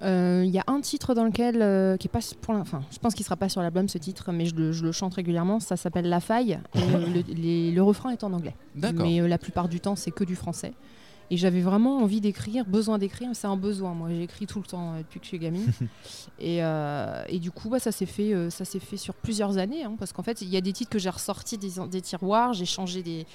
Euh, 0.03 0.43
Il 0.45 0.51
y 0.51 0.59
a 0.59 0.63
un 0.67 0.81
titre 0.81 1.13
dans 1.15 1.23
lequel, 1.23 1.61
euh, 1.61 1.97
qui 1.97 2.07
est 2.07 2.11
pas 2.11 2.19
pour 2.41 2.53
l'in- 2.53 2.59
enfin, 2.59 2.81
je 2.91 2.99
pense 2.99 3.13
qu'il 3.15 3.23
sera 3.25 3.35
pas 3.37 3.47
sur 3.49 3.61
l'album 3.61 3.87
ce 3.87 3.97
titre, 3.97 4.31
mais 4.31 4.45
je 4.45 4.53
le, 4.53 4.71
je 4.71 4.83
le 4.83 4.91
chante 4.91 5.13
régulièrement. 5.15 5.59
Ça 5.59 5.75
s'appelle 5.77 6.07
La 6.09 6.19
Faille. 6.19 6.59
Et, 6.75 6.79
le, 6.81 7.21
les- 7.33 7.71
le 7.71 7.81
refrain 7.83 8.09
est 8.11 8.23
en 8.23 8.33
anglais. 8.33 8.55
Mais 8.75 9.21
euh, 9.21 9.27
la 9.27 9.37
plupart 9.37 9.69
du 9.69 9.79
temps, 9.79 9.95
c'est 9.95 10.11
que 10.11 10.23
du 10.23 10.35
français. 10.35 10.73
Et 11.29 11.35
j'avais 11.35 11.59
vraiment 11.61 11.97
envie 11.97 12.21
d'écrire, 12.21 12.63
besoin 12.65 12.97
d'écrire. 12.97 13.29
C'est 13.33 13.47
un 13.47 13.57
besoin. 13.57 13.93
Moi, 13.93 14.09
j'écris 14.11 14.47
tout 14.47 14.59
le 14.59 14.65
temps 14.65 14.93
euh, 14.93 14.97
depuis 14.99 15.19
que 15.19 15.25
je 15.25 15.29
suis 15.29 15.39
gamine. 15.39 15.65
et, 16.39 16.63
euh, 16.63 17.23
et 17.27 17.39
du 17.39 17.51
coup, 17.51 17.69
bah, 17.69 17.79
ça 17.79 17.91
s'est 17.91 18.05
fait, 18.05 18.33
euh, 18.33 18.49
ça 18.49 18.63
s'est 18.63 18.79
fait 18.79 18.95
sur 18.95 19.13
plusieurs 19.13 19.57
années, 19.57 19.83
hein, 19.83 19.95
parce 19.99 20.13
qu'en 20.13 20.23
fait, 20.23 20.41
il 20.41 20.47
y 20.47 20.55
a 20.55 20.61
des 20.61 20.71
titres 20.71 20.89
que 20.89 20.99
j'ai 20.99 21.09
ressortis 21.09 21.57
des, 21.57 21.71
des 21.91 21.99
tiroirs. 22.01 22.53
J'ai 22.53 22.65
changé 22.65 23.03
des, 23.03 23.25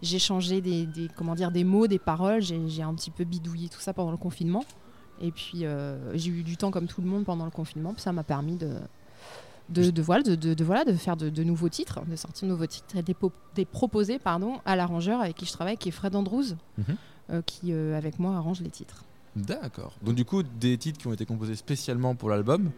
j'ai 0.00 0.18
changé 0.18 0.62
des, 0.62 0.86
des- 0.86 1.08
comment 1.14 1.34
dire, 1.34 1.50
des 1.50 1.64
mots, 1.64 1.86
des 1.86 1.98
paroles. 1.98 2.40
J'ai 2.40 2.82
un 2.82 2.94
petit 2.94 3.10
peu 3.10 3.24
bidouillé 3.24 3.68
tout 3.68 3.80
ça 3.80 3.92
pendant 3.92 4.12
le 4.12 4.16
confinement. 4.16 4.64
Et 5.20 5.30
puis, 5.30 5.64
j'ai 6.14 6.30
eu 6.30 6.42
du 6.42 6.56
temps 6.56 6.70
comme 6.70 6.86
tout 6.86 7.02
le 7.02 7.06
monde 7.06 7.24
pendant 7.24 7.44
le 7.44 7.50
confinement. 7.50 7.92
Puis 7.92 8.02
ça 8.02 8.12
m'a 8.12 8.24
permis 8.24 8.56
de 8.56 8.70
de, 9.68 9.90
de, 9.90 10.02
voilà, 10.02 10.22
de, 10.22 10.34
de- 10.34 10.64
voilà, 10.64 10.84
de 10.84 10.92
faire 10.92 11.16
de, 11.16 11.42
nouveaux 11.44 11.68
titres, 11.68 12.00
de 12.06 12.16
sortir 12.16 12.46
de 12.46 12.52
nouveaux 12.52 12.66
titres 12.66 12.96
et 12.96 13.02
des, 13.02 13.14
des 13.54 13.64
proposés 13.64 14.18
pardon, 14.18 14.58
à 14.66 14.76
l'arrangeur 14.76 15.20
avec 15.22 15.36
qui 15.36 15.46
je 15.46 15.52
travaille, 15.52 15.76
qui 15.78 15.88
est 15.88 15.92
Fred 15.92 16.14
Andrews, 16.16 16.56
Mhm. 16.76 16.96
Qui 17.40 17.72
euh, 17.72 17.96
avec 17.96 18.18
moi 18.18 18.36
arrange 18.36 18.60
les 18.60 18.68
titres. 18.70 19.04
D'accord. 19.36 19.94
Donc 20.02 20.14
du 20.14 20.26
coup, 20.26 20.42
des 20.42 20.76
titres 20.76 20.98
qui 20.98 21.06
ont 21.06 21.12
été 21.14 21.24
composés 21.24 21.54
spécialement 21.54 22.14
pour 22.14 22.28
l'album, 22.28 22.70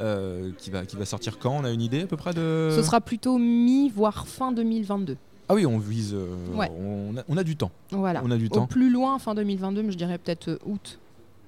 euh, 0.00 0.50
qui 0.58 0.70
va 0.70 0.84
qui 0.84 0.96
va 0.96 1.04
sortir 1.04 1.38
quand? 1.38 1.58
On 1.60 1.64
a 1.64 1.70
une 1.70 1.82
idée 1.82 2.02
à 2.02 2.06
peu 2.06 2.16
près 2.16 2.34
de. 2.34 2.72
Ce 2.74 2.82
sera 2.82 3.00
plutôt 3.00 3.38
mi, 3.38 3.88
voire 3.90 4.26
fin 4.26 4.50
2022. 4.50 5.16
Ah 5.48 5.54
oui, 5.54 5.66
on 5.66 5.78
vise. 5.78 6.12
euh, 6.14 6.26
Ouais. 6.56 6.68
on, 6.78 7.16
a, 7.16 7.22
on 7.28 7.36
a 7.36 7.44
du 7.44 7.56
temps. 7.56 7.70
Voilà. 7.92 8.22
On 8.24 8.30
a 8.32 8.36
du 8.36 8.46
Au 8.46 8.48
temps. 8.48 8.66
plus 8.66 8.90
loin, 8.90 9.18
fin 9.20 9.34
2022, 9.36 9.82
mais 9.82 9.92
je 9.92 9.98
dirais 9.98 10.18
peut-être 10.18 10.48
euh, 10.48 10.58
août, 10.64 10.98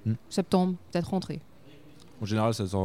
Hmm. 0.04 0.14
septembre, 0.28 0.74
peut-être 0.90 1.10
rentrée. 1.10 1.40
En 2.22 2.24
général, 2.24 2.54
ça 2.54 2.64
sort 2.68 2.80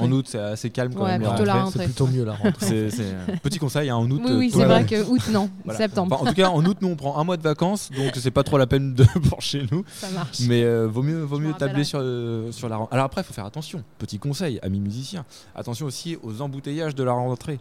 en, 0.00 0.12
août, 0.12 0.26
c'est 0.28 0.38
assez 0.38 0.70
calme 0.70 0.94
quand 0.94 1.02
Ouais, 1.02 1.18
même. 1.18 1.28
plutôt 1.28 1.44
la 1.44 1.54
rentrée. 1.64 1.80
C'est 1.80 1.84
plutôt 1.86 2.06
mieux 2.06 2.24
la 2.24 2.34
rentrée. 2.34 2.52
C'est 2.60 2.90
c'est 2.90 3.14
un 3.32 3.36
petit 3.38 3.58
conseil, 3.58 3.90
hein, 3.90 3.96
en 3.96 4.08
août. 4.08 4.20
Oui, 4.24 4.30
euh, 4.30 4.38
oui, 4.38 4.50
c'est 4.52 4.64
vrai 4.64 4.78
monde- 4.80 4.88
que 4.88 5.02
août, 5.10 5.22
non, 5.32 5.50
Voilà. 5.64 5.78
septembre. 5.78 6.14
Enfin, 6.14 6.24
en 6.24 6.28
tout 6.28 6.34
cas, 6.36 6.50
en 6.50 6.64
août, 6.64 6.76
nous, 6.80 6.88
on 6.88 6.94
prend 6.94 7.18
un 7.18 7.24
mois 7.24 7.36
de 7.36 7.42
vacances, 7.42 7.90
donc 7.90 8.12
c'est 8.14 8.30
pas 8.30 8.44
trop 8.44 8.58
la 8.58 8.68
peine 8.68 8.94
de 8.94 9.04
pour 9.28 9.40
chez 9.42 9.66
nous. 9.72 9.84
Ça 9.92 10.08
marche. 10.10 10.38
Mais 10.46 10.62
euh, 10.62 10.86
vaut 10.86 11.02
mieux, 11.02 11.20
vaut 11.22 11.40
mieux 11.40 11.52
tabler 11.52 11.82
sur, 11.82 11.98
euh, 12.00 12.52
sur 12.52 12.68
la 12.68 12.76
rentrée. 12.76 12.94
Alors 12.94 13.06
après, 13.06 13.22
il 13.22 13.24
faut 13.24 13.34
faire 13.34 13.44
attention. 13.46 13.82
Petit 13.98 14.18
conseil, 14.20 14.60
amis 14.62 14.78
musiciens. 14.80 15.24
Attention 15.56 15.86
aussi 15.86 16.16
aux 16.22 16.40
embouteillages 16.40 16.94
de 16.94 17.02
la 17.02 17.12
rentrée. 17.12 17.54